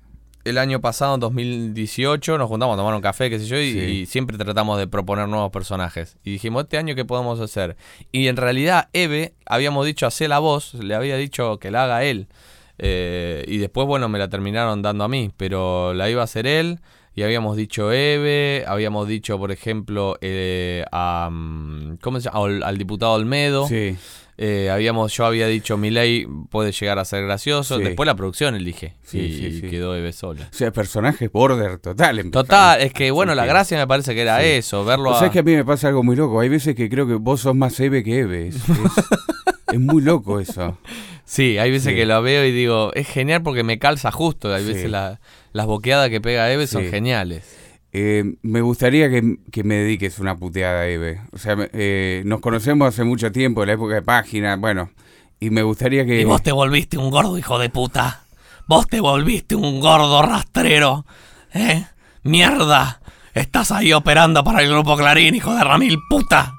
el 0.49 0.59
año 0.59 0.81
pasado, 0.81 1.15
en 1.15 1.21
2018, 1.21 2.39
nos 2.39 2.49
juntamos 2.49 2.75
a 2.75 2.77
tomar 2.77 2.95
un 2.95 3.01
café, 3.01 3.31
qué 3.31 3.39
sé 3.39 3.47
yo, 3.47 3.59
y, 3.59 4.07
siempre 4.07 4.37
tratamos 4.37 4.79
de 4.79 4.87
proponer 4.87 5.29
nuevos 5.29 5.51
personajes. 5.51 6.17
Y 6.25 6.33
dijimos, 6.33 6.65
¿este 6.65 6.79
año 6.79 6.95
qué 6.95 7.05
podemos 7.05 7.41
hacer? 7.41 7.77
Y 8.13 8.29
en 8.29 8.37
realidad, 8.37 8.89
Eve, 8.93 9.35
habíamos 9.47 9.87
dicho, 9.87 10.07
hacer 10.07 10.31
la 10.31 10.39
voz, 10.39 10.75
le 10.75 10.95
había 10.95 11.17
dicho 11.17 11.59
que 11.59 11.71
la 11.71 11.85
haga 11.85 12.05
él. 12.05 12.29
Eh, 12.79 13.45
y 13.49 13.59
después, 13.59 13.87
bueno, 13.87 14.09
me 14.09 14.19
la 14.19 14.29
terminaron 14.29 14.83
dando 14.83 15.05
a 15.05 15.09
mí, 15.09 15.31
pero 15.37 15.95
la 15.95 16.09
iba 16.11 16.23
a 16.23 16.25
hacer 16.25 16.47
él. 16.47 16.81
Y 17.15 17.25
habíamos 17.25 17.57
dicho 17.57 17.91
Eve, 17.91 18.65
habíamos 18.69 19.09
dicho, 19.09 19.39
por 19.39 19.51
ejemplo, 19.51 20.17
eh, 20.21 20.85
a, 20.93 21.29
mm, 21.33 21.97
¿cómo 22.01 22.21
se 22.21 22.31
llama? 22.31 22.45
Al, 22.47 22.63
al 22.63 22.79
diputado 22.79 23.15
Olmedo. 23.15 23.67
Sí. 23.67 23.97
Eh, 24.41 24.71
habíamos, 24.71 25.13
yo 25.15 25.27
había 25.27 25.49
dicho, 25.49 25.77
mi 25.77 25.91
ley 25.91 26.25
puede 26.49 26.71
llegar 26.71 27.01
a 27.01 27.05
ser 27.05 27.25
gracioso. 27.25 27.79
Después 27.79 28.07
la 28.07 28.15
producción 28.15 28.55
elige. 28.55 28.95
Sí, 29.03 29.19
y 29.19 29.69
quedó 29.69 29.97
Eve 29.97 30.13
sola. 30.13 30.49
O 30.51 30.55
sea, 30.55 30.71
personaje 30.71 31.27
border 31.27 31.79
total. 31.79 32.31
Total, 32.31 32.81
es 32.81 32.93
que 32.93 33.11
bueno, 33.11 33.35
la 33.35 33.45
gracia 33.45 33.77
me 33.77 33.87
parece 33.89 34.15
que 34.15 34.23
era 34.23 34.43
eso, 34.45 34.85
verlo 34.85 35.19
sea, 35.19 35.31
que 35.31 35.41
a 35.41 35.43
mí 35.43 35.57
me 35.57 35.65
pasa 35.65 35.89
algo 35.89 36.03
muy 36.03 36.17
loco. 36.17 36.41
Hay 36.41 36.49
veces 36.49 36.75
que 36.75 36.89
creo 36.89 37.07
que 37.07 37.15
vos 37.15 37.41
sos 37.41 37.55
más 37.55 37.79
Eve 37.81 38.05
que 38.05 38.21
Eve. 38.21 38.49
Es, 38.49 39.79
muy 39.79 40.03
loco 40.03 40.41
eso. 40.41 40.79
Sí, 41.25 41.59
hay 41.59 41.71
veces 41.71 41.95
que 41.95 42.07
lo 42.07 42.23
veo 42.23 42.45
y 42.45 42.53
digo, 42.53 42.93
es 42.95 43.09
genial 43.09 43.43
porque 43.43 43.65
me 43.65 43.79
calza 43.79 44.11
justo. 44.11 44.55
Hay 44.55 44.65
veces 44.65 44.91
las 44.91 45.67
boqueadas 45.67 46.11
que 46.11 46.21
pega 46.21 46.51
Eve 46.51 46.67
son 46.67 46.85
geniales. 46.85 47.57
Eh, 47.93 48.37
me 48.43 48.61
gustaría 48.61 49.09
que, 49.09 49.65
me 49.65 49.75
dediques 49.77 50.19
una 50.19 50.37
puteada, 50.37 50.87
Eve. 50.87 51.21
O 51.33 51.39
sea, 51.39 51.57
eh, 51.73 52.23
nos 52.27 52.41
conocemos 52.41 52.89
hace 52.89 53.05
mucho 53.05 53.33
tiempo, 53.33 53.63
en 53.63 53.69
la 53.69 53.75
época 53.75 53.95
de 53.95 54.03
página, 54.03 54.57
bueno, 54.57 54.91
y 55.41 55.51
me 55.51 55.63
gustaría 55.63 56.05
que... 56.05 56.21
Y 56.21 56.25
vos 56.25 56.43
te 56.43 56.53
volviste 56.53 56.99
un 56.99 57.11
gordo 57.11 57.39
hijo 57.39 57.59
de 57.59 57.71
puta. 57.71 58.23
Vos 58.67 58.87
te 58.87 59.01
volviste 59.01 59.55
un 59.55 59.81
gordo 59.81 60.21
rastrero. 60.23 61.07
¿Eh? 61.55 61.87
Mierda. 62.23 63.01
Estás 63.33 63.73
ahí 63.73 63.93
operando 63.93 64.45
para 64.45 64.63
el 64.63 64.69
grupo 64.69 64.97
Clarín, 64.97 65.35
hijo 65.35 65.55
de 65.55 65.65
Ramil, 65.65 65.99
puta. 66.11 66.55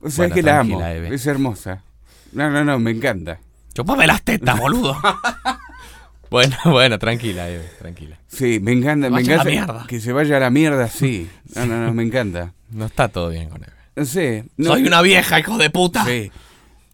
O 0.00 0.10
sea, 0.10 0.26
es 0.26 0.32
que 0.32 0.42
la 0.42 0.60
amo. 0.60 0.82
Es 0.84 1.26
hermosa. 1.26 1.82
No, 2.32 2.50
no, 2.50 2.64
no, 2.64 2.78
me 2.78 2.90
encanta. 2.90 3.38
Chupame 3.72 4.06
las 4.06 4.22
tetas, 4.22 4.58
boludo. 4.58 4.96
Bueno, 6.32 6.56
bueno, 6.64 6.98
tranquila, 6.98 7.48
Eve, 7.48 7.70
tranquila. 7.78 8.18
Sí, 8.26 8.58
me 8.60 8.72
encanta, 8.72 9.08
me 9.08 9.16
Vaya 9.16 9.34
a 9.34 9.44
la 9.44 9.50
encanta 9.50 9.50
mierda. 9.74 9.86
que 9.86 10.00
se 10.00 10.12
vaya 10.12 10.38
a 10.38 10.40
la 10.40 10.50
mierda, 10.50 10.88
sí. 10.88 11.30
No, 11.54 11.66
no, 11.66 11.76
no, 11.86 11.92
me 11.94 12.02
encanta. 12.02 12.52
No 12.70 12.86
está 12.86 13.06
todo 13.08 13.28
bien 13.28 13.48
con 13.50 13.62
Eve. 13.62 13.72
No 13.94 14.04
sé. 14.04 14.44
no- 14.56 14.70
Soy 14.70 14.86
una 14.86 15.02
vieja, 15.02 15.38
hijo 15.38 15.58
de 15.58 15.70
puta. 15.70 16.04
Sí. 16.04 16.32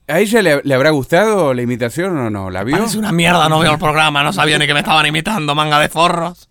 ¿A 0.09 0.20
ella 0.20 0.42
le, 0.42 0.61
le 0.64 0.74
habrá 0.74 0.90
gustado 0.90 1.55
la 1.55 1.62
imitación 1.62 2.16
o 2.18 2.31
no? 2.31 2.51
¿La 2.51 2.64
vio? 2.64 2.77
Parece 2.79 2.98
una 2.98 3.12
mierda, 3.12 3.48
no 3.48 3.59
veo 3.61 3.72
el 3.72 3.79
programa, 3.79 4.22
no 4.24 4.33
sabía 4.33 4.59
ni 4.59 4.66
que 4.66 4.72
me 4.74 4.81
estaban 4.81 5.05
imitando, 5.07 5.55
manga 5.55 5.79
de 5.81 5.88
forros. 5.90 6.47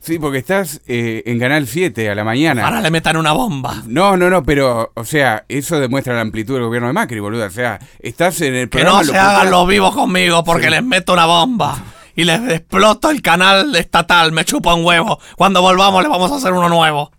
Sí, 0.00 0.18
porque 0.18 0.38
estás 0.38 0.80
eh, 0.86 1.22
en 1.26 1.38
Canal 1.38 1.66
7 1.66 2.10
a 2.10 2.14
la 2.14 2.24
mañana. 2.24 2.64
Ahora 2.64 2.80
le 2.80 2.90
metan 2.90 3.16
una 3.16 3.32
bomba. 3.32 3.82
No, 3.86 4.16
no, 4.16 4.30
no, 4.30 4.42
pero, 4.44 4.92
o 4.94 5.04
sea, 5.04 5.44
eso 5.48 5.78
demuestra 5.80 6.14
la 6.14 6.20
amplitud 6.20 6.54
del 6.54 6.64
gobierno 6.64 6.88
de 6.88 6.94
Macri, 6.94 7.20
boludo. 7.20 7.46
O 7.46 7.50
sea, 7.50 7.78
estás 8.00 8.40
en 8.40 8.54
el 8.54 8.68
Que 8.68 8.78
programa... 8.80 9.02
no 9.02 9.04
se 9.12 9.18
hagan 9.18 9.50
los 9.50 9.66
vivos 9.68 9.94
conmigo 9.94 10.42
porque 10.44 10.64
Sí. 10.66 10.70
les 10.70 10.84
meto 10.84 11.12
una 11.12 11.26
bomba. 11.26 11.76
Y 12.16 12.24
les 12.24 12.40
exploto 12.48 13.10
el 13.10 13.20
canal 13.22 13.74
estatal, 13.74 14.30
me 14.32 14.44
chupa 14.44 14.72
un 14.74 14.84
huevo. 14.84 15.18
Cuando 15.36 15.60
volvamos 15.62 16.02
le 16.02 16.08
vamos 16.08 16.30
a 16.30 16.36
hacer 16.36 16.52
uno 16.52 16.68
nuevo. 16.68 17.10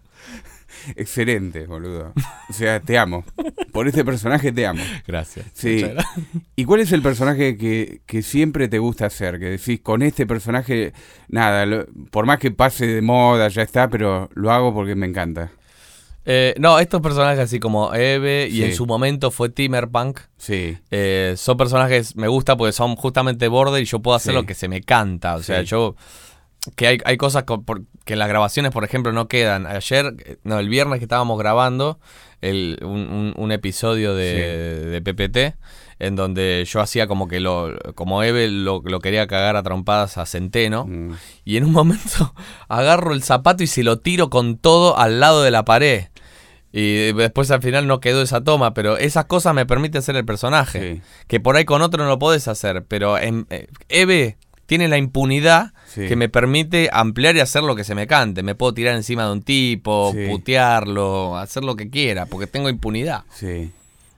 Excelente, 0.96 1.66
boludo. 1.66 2.14
O 2.50 2.54
sea, 2.54 2.80
te 2.80 2.98
amo. 2.98 3.24
Por 3.72 3.88
este 3.88 4.06
personaje 4.06 4.52
te 4.52 4.66
amo. 4.66 4.82
Gracias. 5.08 5.46
Sí. 5.54 5.86
¿Y 6.56 6.66
cuál 6.66 6.82
es 6.82 6.92
el 6.92 7.02
personaje 7.02 7.58
que, 7.58 8.02
que 8.06 8.22
siempre 8.22 8.68
te 8.68 8.80
gusta 8.80 9.08
hacer? 9.08 9.40
Que 9.40 9.46
decís, 9.52 9.82
con 9.82 10.02
este 10.02 10.26
personaje, 10.26 10.94
nada, 11.28 11.66
lo- 11.66 11.86
por 12.12 12.26
más 12.26 12.40
que 12.40 12.52
pase 12.52 12.88
de 12.88 13.02
moda, 13.02 13.48
ya 13.50 13.62
está, 13.64 13.90
pero 13.90 14.30
lo 14.34 14.52
hago 14.52 14.74
porque 14.74 14.96
me 14.96 15.06
encanta. 15.08 15.52
Eh, 16.28 16.56
no, 16.58 16.80
estos 16.80 17.02
personajes 17.02 17.38
así 17.40 17.60
como 17.60 17.94
Eve 17.94 18.48
y 18.50 18.64
en 18.64 18.74
su 18.74 18.88
momento 18.88 19.30
fue 19.30 19.50
Timmerpunk. 19.50 20.20
Sí, 20.38 20.76
eh, 20.90 21.36
son 21.38 21.56
personajes, 21.56 22.16
me 22.16 22.28
gusta 22.28 22.58
porque 22.58 22.72
son 22.74 22.96
justamente 22.96 23.48
border 23.48 23.84
y 23.84 23.86
yo 23.86 24.00
puedo 24.00 24.16
hacer 24.16 24.32
Sí. 24.34 24.36
lo 24.36 24.46
que 24.48 24.56
se 24.56 24.68
me 24.68 24.82
canta. 24.82 25.36
O 25.36 25.44
sea, 25.44 25.60
Sí. 25.62 25.68
yo. 25.68 25.96
Que 26.76 26.88
hay, 26.88 26.98
hay 27.06 27.18
cosas 27.18 27.44
por- 27.44 27.84
que 28.06 28.14
en 28.14 28.20
las 28.20 28.28
grabaciones, 28.30 28.72
por 28.72 28.84
ejemplo, 28.84 29.12
no 29.12 29.28
quedan. 29.28 29.66
Ayer, 29.68 30.38
no, 30.44 30.60
el 30.60 30.70
viernes 30.70 31.00
que 31.00 31.06
estábamos 31.06 31.38
grabando 31.40 32.00
el, 32.42 32.80
un, 32.84 32.90
un- 33.10 33.34
un 33.36 33.52
episodio 33.52 34.16
de, 34.16 34.86
de 34.86 35.02
PPT 35.02 35.58
en 35.98 36.16
donde 36.18 36.66
yo 36.68 36.82
hacía 36.82 37.08
como 37.08 37.28
que 37.30 37.40
lo, 37.40 37.74
como 37.96 38.22
Eve 38.22 38.50
lo, 38.50 38.82
lo 38.84 39.00
quería 39.00 39.28
cagar 39.28 39.56
a 39.56 39.64
trompadas 39.64 40.18
a 40.18 40.26
Centeno. 40.26 40.86
Mm. 40.86 41.12
Y 41.46 41.58
en 41.58 41.64
un 41.66 41.72
momento 41.72 42.34
agarro 42.68 43.14
el 43.14 43.24
zapato 43.24 43.64
y 43.64 43.68
se 43.68 43.84
lo 43.84 44.00
tiro 44.00 44.30
con 44.30 44.58
todo 44.58 44.98
al 44.98 45.20
lado 45.20 45.42
de 45.44 45.52
la 45.52 45.64
pared. 45.66 46.06
Y 46.78 47.14
después 47.14 47.50
al 47.52 47.62
final 47.62 47.88
no 47.88 48.02
quedó 48.02 48.22
esa 48.22 48.44
toma, 48.44 48.74
pero 48.74 48.98
esas 48.98 49.26
cosas 49.26 49.54
me 49.54 49.66
permiten 49.66 50.02
ser 50.02 50.18
el 50.18 50.26
personaje. 50.26 50.96
Sí. 50.96 51.02
Que 51.28 51.40
por 51.40 51.56
ahí 51.56 51.64
con 51.64 51.82
otro 51.82 52.04
no 52.04 52.10
lo 52.10 52.20
podés 52.20 52.50
hacer, 52.50 52.84
pero 52.86 53.18
en, 53.18 53.48
eh, 53.50 53.68
Eve 53.88 54.38
tiene 54.66 54.90
la 54.90 54.98
impunidad 54.98 55.72
Sí. 55.96 56.08
que 56.08 56.16
me 56.16 56.30
permite 56.30 56.90
ampliar 56.92 57.36
y 57.36 57.40
hacer 57.40 57.64
lo 57.64 57.76
que 57.76 57.84
se 57.84 57.96
me 57.96 58.06
cante. 58.06 58.44
Me 58.44 58.54
puedo 58.56 58.74
tirar 58.74 58.96
encima 58.96 59.26
de 59.26 59.32
un 59.32 59.42
tipo, 59.42 60.12
Sí. 60.14 60.28
putearlo, 60.30 61.38
hacer 61.38 61.64
lo 61.64 61.76
que 61.76 61.90
quiera, 61.90 62.26
porque 62.26 62.48
tengo 62.48 62.70
impunidad. 62.70 63.24
sí, 63.32 63.72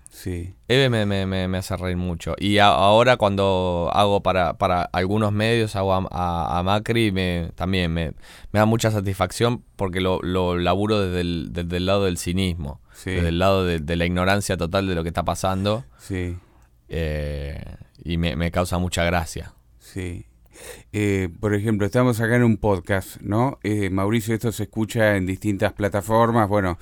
sí. 0.10 0.54
Eve 0.68 0.90
me, 0.90 1.06
me- 1.06 1.26
me- 1.26 1.48
me 1.48 1.58
hace 1.60 1.78
reír 1.78 1.96
mucho. 1.96 2.36
Y 2.40 2.58
a- 2.58 2.68
ahora 2.68 3.16
cuando 3.18 3.90
hago 3.94 4.22
para, 4.22 4.58
para 4.58 4.82
algunos 4.82 5.32
medios, 5.32 5.76
hago 5.78 5.94
a, 5.94 6.06
a- 6.12 6.60
a 6.60 6.64
Macri, 6.64 7.12
me, 7.12 7.52
también 7.56 7.94
me, 7.94 8.12
me 8.52 8.60
da 8.60 8.66
mucha 8.66 8.90
satisfacción 8.92 9.64
porque 9.78 10.02
lo, 10.02 10.20
lo 10.24 10.58
laburo 10.58 11.00
desde 11.00 11.22
el, 11.22 11.50
desde 11.54 11.78
el 11.78 11.86
lado 11.86 12.04
del 12.06 12.18
cinismo, 12.18 12.82
Sí. 12.94 13.12
desde 13.12 13.30
el 13.30 13.38
lado 13.40 13.64
de, 13.64 13.80
de 13.80 13.96
la 13.96 14.06
ignorancia 14.06 14.58
total 14.58 14.88
de 14.88 14.96
lo 14.96 15.04
que 15.04 15.10
está 15.10 15.24
pasando. 15.24 15.86
Sí, 16.00 16.36
eh, 16.90 17.64
y 18.04 18.18
me, 18.18 18.36
me 18.36 18.52
causa 18.52 18.78
mucha 18.80 19.04
gracia. 19.04 19.54
sí. 19.80 20.26
Eh, 20.94 21.30
por 21.40 21.54
ejemplo, 21.56 21.86
estamos 21.86 22.20
acá 22.22 22.36
en 22.36 22.44
un 22.44 22.58
podcast, 22.58 23.22
¿no? 23.22 23.60
Eh, 23.64 23.90
Mauricio, 23.90 24.34
esto 24.34 24.52
se 24.52 24.64
escucha 24.64 25.16
en 25.16 25.26
distintas 25.26 25.74
plataformas. 25.74 26.48
Bueno, 26.50 26.78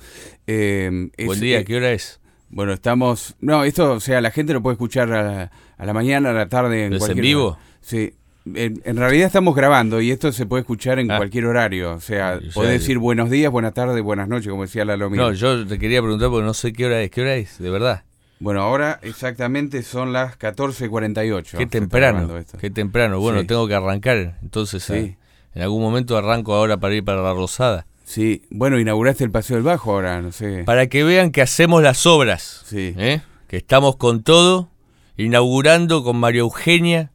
eh, 0.46 1.08
es- 1.16 1.26
Buen 1.26 1.40
día, 1.40 1.60
eh, 1.60 1.64
¿qué 1.64 1.76
hora 1.76 1.92
es? 1.92 2.20
Bueno, 2.48 2.72
estamos. 2.72 3.34
No, 3.40 3.64
esto, 3.64 3.92
o 3.92 4.00
sea, 4.00 4.20
la 4.20 4.30
gente 4.30 4.52
lo 4.52 4.62
puede 4.62 4.74
escuchar 4.74 5.12
a 5.12 5.22
la, 5.22 5.50
a 5.76 5.86
la 5.86 5.92
mañana, 5.92 6.30
a 6.30 6.32
la 6.32 6.48
tarde. 6.48 6.86
En 6.86 6.92
¿Es 6.94 7.08
en 7.08 7.16
vivo? 7.20 7.46
hora. 7.48 7.58
Sí. 7.80 8.14
En, 8.54 8.80
en 8.84 8.96
realidad 8.96 9.26
estamos 9.26 9.56
grabando 9.56 10.00
y 10.00 10.12
esto 10.12 10.30
se 10.30 10.46
puede 10.46 10.60
escuchar 10.60 11.00
en 11.00 11.10
Ah. 11.10 11.16
cualquier 11.16 11.46
horario. 11.46 11.94
O 11.94 12.00
sea, 12.00 12.38
podés 12.54 12.70
el- 12.74 12.78
decir 12.78 12.98
buenos 12.98 13.28
días, 13.30 13.50
buenas 13.50 13.74
tardes, 13.74 14.00
buenas 14.04 14.28
noches, 14.28 14.48
como 14.48 14.62
decía 14.62 14.84
la 14.84 14.96
Lomira. 14.96 15.24
No, 15.24 15.32
yo 15.32 15.66
te 15.66 15.80
quería 15.80 16.00
preguntar 16.00 16.30
porque 16.30 16.46
no 16.46 16.54
sé 16.54 16.72
qué 16.72 16.86
hora 16.86 17.02
es. 17.02 17.10
¿Qué 17.10 17.22
hora 17.22 17.34
es? 17.34 17.58
De 17.58 17.68
verdad. 17.70 18.04
Bueno, 18.38 18.60
ahora 18.62 18.98
exactamente 19.02 19.82
son 19.82 20.12
las 20.12 20.36
14.48. 20.38 21.56
Qué 21.56 21.66
temprano. 21.66 22.28
Qué 22.60 22.70
temprano. 22.70 23.18
Bueno, 23.18 23.40
Sí. 23.40 23.46
tengo 23.46 23.66
que 23.66 23.74
arrancar. 23.74 24.38
Entonces, 24.42 24.84
Sí. 24.84 25.16
ah, 25.16 25.24
en 25.54 25.62
algún 25.62 25.80
momento 25.82 26.16
arranco 26.18 26.54
ahora 26.54 26.76
para 26.76 26.94
ir 26.94 27.04
para 27.04 27.22
la 27.22 27.32
Rosada. 27.32 27.86
Sí, 28.04 28.42
bueno, 28.50 28.78
inauguraste 28.78 29.24
el 29.24 29.30
Paseo 29.30 29.56
del 29.56 29.64
Bajo 29.64 29.92
ahora, 29.92 30.20
no 30.20 30.30
sé. 30.32 30.62
Para 30.64 30.86
que 30.86 31.02
vean 31.02 31.32
que 31.32 31.42
hacemos 31.42 31.82
las 31.82 32.06
obras. 32.06 32.62
Sí. 32.66 32.94
¿eh? 32.98 33.22
Que 33.48 33.56
estamos 33.56 33.96
con 33.96 34.22
todo, 34.22 34.68
inaugurando 35.16 36.04
con 36.04 36.16
María 36.16 36.40
Eugenia 36.40 37.10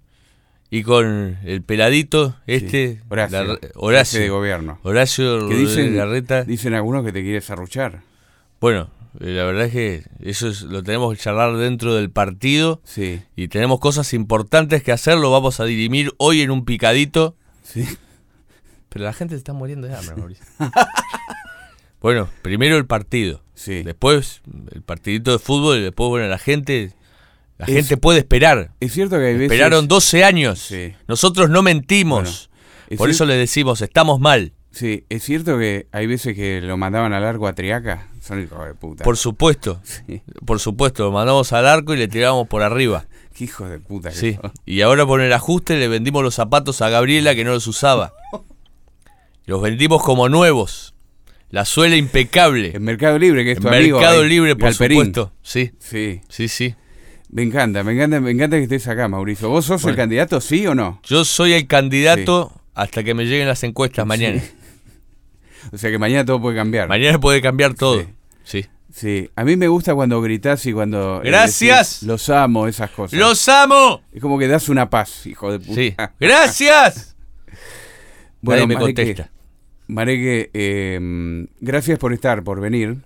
y 0.70 0.84
con 0.84 1.38
el 1.44 1.62
peladito, 1.62 2.36
este, 2.48 2.94
Sí. 2.96 3.00
Horacio. 3.10 3.44
la- 3.44 3.60
Horacio, 3.76 4.20
de 4.22 4.30
gobierno. 4.30 4.80
Horacio 4.84 5.48
Que 5.48 5.56
dicen, 5.56 5.96
Larreta. 5.98 6.44
dicen 6.44 6.74
algunos 6.74 7.06
que 7.06 7.12
te 7.12 7.22
quieres 7.22 7.50
arruchar. 7.52 8.02
Bueno, 8.60 8.90
eh, 9.01 9.01
la 9.20 9.44
verdad 9.46 9.66
es 9.66 9.72
que 9.74 10.04
eso 10.22 10.48
es- 10.48 10.62
lo 10.64 10.84
tenemos 10.84 11.14
que 11.16 11.22
charlar 11.22 11.58
dentro 11.58 11.94
del 11.96 12.10
partido 12.12 12.82
Sí, 12.86 13.22
y 13.36 13.48
tenemos 13.50 13.80
cosas 13.80 14.14
importantes 14.14 14.84
que 14.84 14.92
hacer, 14.92 15.18
lo 15.18 15.32
vamos 15.32 15.60
a 15.60 15.66
dirimir 15.66 16.12
hoy 16.18 16.42
en 16.42 16.52
un 16.52 16.66
picadito. 16.66 17.36
sí. 17.64 17.86
Pero 18.90 19.06
la 19.06 19.14
gente 19.14 19.36
se 19.36 19.38
está 19.38 19.54
muriendo 19.54 19.88
de 19.88 19.96
hambre, 19.96 20.18
Mauricio. 20.18 20.44
bueno, 22.02 22.30
primero 22.42 22.78
el 22.78 22.86
partido. 22.86 23.44
Sí. 23.54 23.84
Después 23.84 24.42
el 24.74 24.82
partidito 24.82 25.32
de 25.32 25.40
fútbol 25.40 25.78
y 25.78 25.82
después, 25.82 26.10
bueno, 26.10 26.28
la 26.28 26.38
gente... 26.38 26.92
La 27.58 27.68
Es- 27.68 27.74
gente 27.76 27.96
puede 27.98 28.20
esperar. 28.20 28.72
Es 28.80 28.92
cierto 28.92 29.18
que 29.18 29.26
hay 29.28 29.34
veces... 29.34 29.52
Esperaron 29.52 29.88
12 29.88 30.24
años. 30.24 30.60
Sí. 30.60 30.94
Nosotros 31.08 31.50
no 31.50 31.62
mentimos. 31.62 32.50
es 32.90 32.98
Por 32.98 33.08
cier- 33.10 33.12
eso 33.12 33.26
le 33.26 33.36
decimos, 33.36 33.82
estamos 33.82 34.20
mal. 34.20 34.52
Sí, 34.72 35.06
es 35.10 35.24
cierto 35.24 35.58
que 35.60 35.88
hay 35.92 36.08
veces 36.08 36.36
que 36.36 36.60
lo 36.62 36.76
mandaban 36.76 37.14
al 37.14 37.22
largo 37.22 37.48
a 37.48 37.54
Triaca. 37.54 38.08
Son 38.22 38.40
hijos 38.42 38.66
de 38.66 38.74
puta. 38.76 39.04
Por 39.04 39.18
supuesto. 39.18 39.82
Sí. 40.08 40.22
Por 40.46 40.60
supuesto, 40.60 41.04
lo 41.04 41.12
mandamos 41.12 41.52
al 41.54 41.68
arco 41.68 41.94
y 41.94 41.98
le 41.98 42.08
tiramos 42.08 42.48
por 42.48 42.62
arriba. 42.62 43.06
Qué 43.36 43.46
hijos 43.46 43.70
de 43.70 43.80
puta. 43.80 44.10
que 44.12 44.16
Sí. 44.16 44.38
son. 44.42 44.52
Y 44.66 44.82
ahora 44.82 45.06
por 45.06 45.20
el 45.22 45.34
ajuste 45.34 45.76
le 45.78 45.88
vendimos 45.88 46.24
los 46.24 46.36
zapatos 46.36 46.82
a 46.82 46.90
Gabriela 46.90 47.34
que 47.36 47.44
no 47.44 47.52
los 47.52 47.68
usaba. 47.68 48.14
Los 49.46 49.62
vendimos 49.62 50.04
como 50.04 50.30
nuevos. 50.30 50.94
La 51.50 51.66
suela 51.66 51.96
impecable. 51.98 52.72
En 52.76 52.84
Mercado 52.84 53.18
Libre, 53.18 53.44
que 53.44 53.54
es 53.54 53.60
tu 53.60 53.68
En 53.68 53.74
amigo. 53.74 54.00
Mercado 54.00 54.24
Libre, 54.24 54.56
por 54.56 54.70
Galperín. 54.70 55.00
supuesto. 55.00 55.34
Sí, 55.42 55.72
Sí, 55.80 56.22
sí, 56.30 56.48
sí. 56.48 56.76
me 57.30 57.42
encanta, 57.42 57.84
me 57.84 57.94
encanta, 57.94 58.22
me 58.22 58.32
encanta 58.32 58.58
que 58.58 58.64
estés 58.64 58.88
acá, 58.88 59.08
Mauricio. 59.10 59.50
¿Vos 59.50 59.66
sos 59.66 59.84
el 59.86 59.96
candidato, 59.96 60.40
sí 60.40 60.66
o 60.68 60.76
no? 60.76 61.02
Yo 61.04 61.26
soy 61.26 61.54
el 61.54 61.68
candidato 61.68 62.54
hasta 62.76 63.04
que 63.04 63.14
me 63.16 63.26
lleguen 63.26 63.48
las 63.48 63.64
encuestas 63.64 64.06
mañana. 64.06 64.40
Sí. 64.40 64.52
O 65.72 65.78
sea 65.78 65.90
que 65.92 65.98
mañana 65.98 66.26
todo 66.26 66.42
puede 66.42 66.56
cambiar. 66.56 66.88
Mañana 66.90 67.20
puede 67.20 67.42
cambiar 67.42 67.74
todo. 67.74 68.00
Sí. 68.02 68.08
Sí. 68.44 68.66
Sí, 68.94 69.30
a 69.38 69.46
mí 69.46 69.56
me 69.56 69.70
gusta 69.70 69.96
cuando 69.96 70.22
gritás 70.22 70.66
y 70.66 70.74
cuando... 70.74 71.22
eh, 71.24 71.28
Gracias. 71.28 72.00
decís, 72.02 72.08
los 72.08 72.30
amo, 72.30 72.68
esas 72.68 72.92
cosas. 72.92 73.18
¡Los 73.18 73.48
amo! 73.48 74.02
Es 74.12 74.22
como 74.22 74.38
que 74.38 74.50
das 74.50 74.68
una 74.68 74.90
paz, 74.90 75.26
hijo 75.28 75.50
de 75.50 75.60
puta. 75.60 75.74
Sí. 75.76 75.96
¡Gracias! 76.20 77.16
Bueno, 78.42 78.64
Nadie 78.66 78.68
me 78.68 78.76
contesta. 78.82 79.32
Mareque, 79.88 80.50
eh, 80.54 81.48
gracias 81.60 82.00
por 82.00 82.12
estar, 82.14 82.44
por 82.44 82.60
venir. 82.60 82.98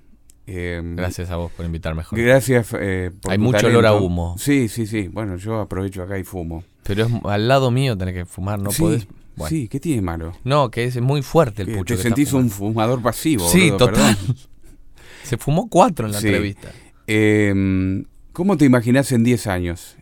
Eh, 0.48 0.82
Gracias 0.84 1.32
a 1.32 1.36
vos 1.38 1.52
por 1.52 1.65
invitarme, 1.65 2.04
Jorge. 2.04 2.24
Gracias 2.24 2.68
eh, 2.80 3.12
por 3.22 3.32
Hay 3.32 3.38
mucho 3.39 3.58
talento. 3.58 3.80
olor 3.80 3.86
a 3.88 3.94
humo. 3.94 4.36
Sí, 4.38 4.68
sí, 4.70 4.86
sí. 4.86 5.08
Bueno, 5.08 5.38
yo 5.38 5.60
aprovecho 5.60 6.04
acá 6.04 6.18
y 6.20 6.24
fumo. 6.24 6.63
Pero 6.84 7.06
es 7.06 7.12
al 7.26 7.48
lado 7.48 7.72
mío 7.72 7.98
tener 7.98 8.13
que 8.13 8.26
fumar, 8.26 8.60
no 8.60 8.72
sí, 8.72 8.82
podés. 8.82 9.08
Bueno. 9.36 9.50
sí, 9.50 9.67
¿qué 9.67 9.80
tiene 9.80 10.02
malo? 10.02 10.34
No, 10.43 10.69
que 10.71 10.86
es 10.86 11.00
muy 11.02 11.21
fuerte 11.21 11.62
el 11.63 11.69
pucho. 11.74 11.93
te 11.93 11.98
que 11.98 12.04
sentís 12.04 12.32
un 12.34 12.50
fumador 12.50 13.02
pasivo. 13.02 13.48
Sí, 13.50 13.69
boludo, 13.71 13.78
total. 13.88 14.15
perdón. 14.17 14.36
Se 15.24 15.38
fumó 15.38 15.69
cuatro 15.69 16.06
en 16.06 16.12
la 16.13 16.21
Sí. 16.21 16.28
entrevista. 16.28 16.69
Eh, 17.08 18.04
¿Cómo 18.32 18.58
te 18.58 18.65
imaginás 18.65 19.12
en 19.12 19.24
10 19.24 19.48
años? 19.48 19.95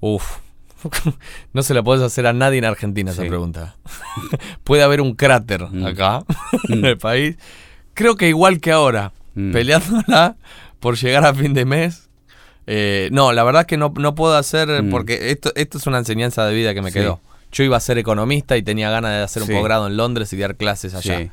Uf. 0.00 0.38
No 1.52 1.62
se 1.62 1.74
la 1.74 1.82
podés 1.82 2.02
hacer 2.02 2.26
a 2.26 2.32
nadie 2.32 2.58
en 2.58 2.64
Argentina 2.64 3.10
esa 3.10 3.22
pregunta. 3.26 3.76
Puede 4.64 4.82
haber 4.82 5.00
un 5.00 5.14
cráter 5.14 5.66
Mm. 5.70 5.84
acá, 5.86 6.24
en 6.68 6.84
el 6.84 6.96
país. 6.98 7.36
Creo 7.94 8.16
que 8.16 8.28
igual 8.28 8.60
que 8.60 8.72
ahora, 8.72 9.12
Mm. 9.34 9.52
peleándola 9.52 10.36
por 10.80 10.96
llegar 10.96 11.24
a 11.26 11.34
fin 11.34 11.52
de 11.54 11.64
mes. 11.64 12.08
Eh, 12.66 13.08
no, 13.12 13.32
la 13.32 13.42
verdad 13.44 13.62
es 13.62 13.66
que 13.66 13.76
no, 13.76 13.92
no 13.96 14.14
puedo 14.14 14.34
hacer, 14.36 14.82
Mm. 14.82 14.90
porque 14.90 15.30
esto, 15.30 15.52
esto 15.56 15.78
es 15.78 15.86
una 15.86 15.98
enseñanza 15.98 16.44
de 16.46 16.54
vida 16.54 16.72
que 16.74 16.82
me 16.82 16.90
Sí. 16.90 16.98
quedó. 17.00 17.20
Yo 17.52 17.64
iba 17.64 17.76
a 17.76 17.80
ser 17.80 17.98
economista 17.98 18.56
y 18.56 18.62
tenía 18.62 18.90
ganas 18.90 19.12
de 19.12 19.22
hacer 19.22 19.42
Sí. 19.44 19.52
un 19.52 19.58
posgrado 19.58 19.86
en 19.86 19.96
Londres 19.96 20.32
y 20.32 20.36
dar 20.36 20.56
clases 20.56 20.94
allá. 20.94 21.18
Sí, 21.18 21.30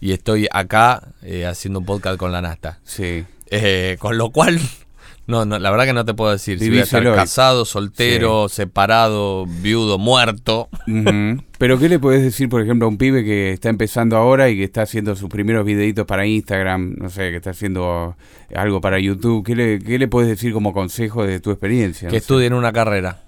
Y 0.00 0.12
estoy 0.12 0.48
acá 0.52 1.08
eh, 1.22 1.46
haciendo 1.46 1.78
un 1.80 1.86
podcast 1.86 2.16
con 2.18 2.32
la 2.32 2.40
Nasta. 2.42 2.80
sí. 2.84 3.24
Eh, 3.54 3.96
con 3.98 4.16
lo 4.16 4.30
cual 4.30 4.58
No, 5.26 5.44
no, 5.44 5.58
la 5.60 5.70
verdad 5.70 5.84
que 5.84 5.92
no 5.92 6.04
te 6.04 6.14
puedo 6.14 6.32
decir 6.32 6.58
si 6.58 6.68
voy 6.68 6.80
a 6.80 6.82
estar 6.82 7.04
casado, 7.14 7.64
soltero, 7.64 8.48
separado, 8.48 9.46
viudo, 9.46 9.96
muerto. 9.98 10.68
Pero 11.58 11.78
¿qué 11.78 11.88
le 11.88 12.00
puedes 12.00 12.22
decir, 12.24 12.48
por 12.48 12.60
ejemplo, 12.60 12.86
a 12.86 12.88
un 12.88 12.98
pibe 12.98 13.22
que 13.24 13.52
está 13.52 13.68
empezando 13.68 14.16
ahora 14.16 14.50
y 14.50 14.56
que 14.56 14.64
está 14.64 14.82
haciendo 14.82 15.14
sus 15.14 15.28
primeros 15.28 15.64
videitos 15.64 16.06
para 16.06 16.26
Instagram, 16.26 16.96
no 16.98 17.08
sé, 17.08 17.30
que 17.30 17.36
está 17.36 17.50
haciendo 17.50 18.16
algo 18.52 18.80
para 18.80 18.98
YouTube? 18.98 19.44
¿Qué 19.46 19.54
le, 19.54 19.78
qué 19.78 19.96
le 19.98 20.08
puedes 20.08 20.28
decir 20.28 20.52
como 20.52 20.72
consejo 20.72 21.24
de 21.24 21.38
tu 21.38 21.52
experiencia? 21.52 22.08
Que 22.08 22.16
estudien 22.16 22.52
una 22.52 22.72
carrera. 22.72 23.22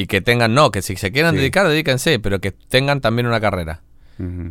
Y 0.00 0.06
que 0.06 0.22
tengan, 0.22 0.54
no, 0.54 0.70
que 0.70 0.80
si 0.80 0.96
se 0.96 1.12
quieran 1.12 1.36
dedicar, 1.36 1.68
dedíquense, 1.68 2.18
pero 2.20 2.40
que 2.40 2.52
tengan 2.52 3.02
también 3.02 3.26
una 3.26 3.38
carrera. 3.38 3.82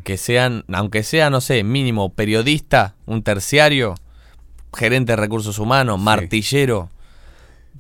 Que 0.04 0.16
sean, 0.18 0.64
aunque 0.72 1.02
sea, 1.02 1.32
no 1.32 1.42
sé, 1.42 1.64
mínimo 1.64 2.14
periodista, 2.14 2.94
un 3.08 3.24
terciario, 3.24 3.96
gerente 4.72 5.14
de 5.14 5.16
recursos 5.16 5.58
humanos, 5.58 6.00
martillero, 6.00 6.92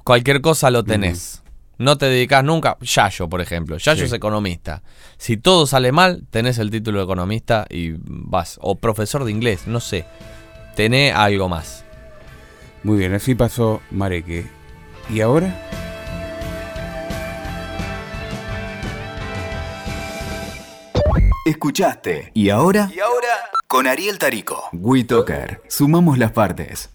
cualquier 0.04 0.42
cosa 0.42 0.72
lo 0.72 0.84
tenés. 0.84 1.44
No 1.78 2.00
te 2.00 2.08
dedicas 2.08 2.44
nunca. 2.44 2.76
Yayo, 2.82 3.30
por 3.30 3.40
ejemplo. 3.40 3.78
Yayo 3.78 4.06
es 4.06 4.14
economista. 4.14 4.82
Si 5.20 5.38
todo 5.38 5.68
sale 5.68 5.92
mal, 5.92 6.24
tenés 6.32 6.58
el 6.58 6.72
título 6.72 6.98
de 6.98 7.04
economista 7.04 7.68
y 7.70 7.94
vas. 8.00 8.58
O 8.64 8.80
profesor 8.80 9.26
de 9.26 9.32
inglés, 9.32 9.68
no 9.68 9.80
sé. 9.80 10.06
Tené 10.76 11.12
algo 11.12 11.50
más. 11.50 11.86
Muy 12.84 12.98
bien, 12.98 13.14
así 13.14 13.36
pasó 13.36 13.80
Mareque. 13.92 14.48
¿Y 15.12 15.22
ahora? 15.22 15.70
Escuchaste. 21.50 22.30
¿Y 22.36 22.52
ahora? 22.52 22.92
¿Y 22.96 23.00
ahora? 23.00 23.50
Con 23.68 23.88
Ariel 23.88 24.20
Tarico. 24.20 24.70
WeToker. 24.72 25.64
Sumamos 25.68 26.20
las 26.20 26.32
partes. 26.32 26.92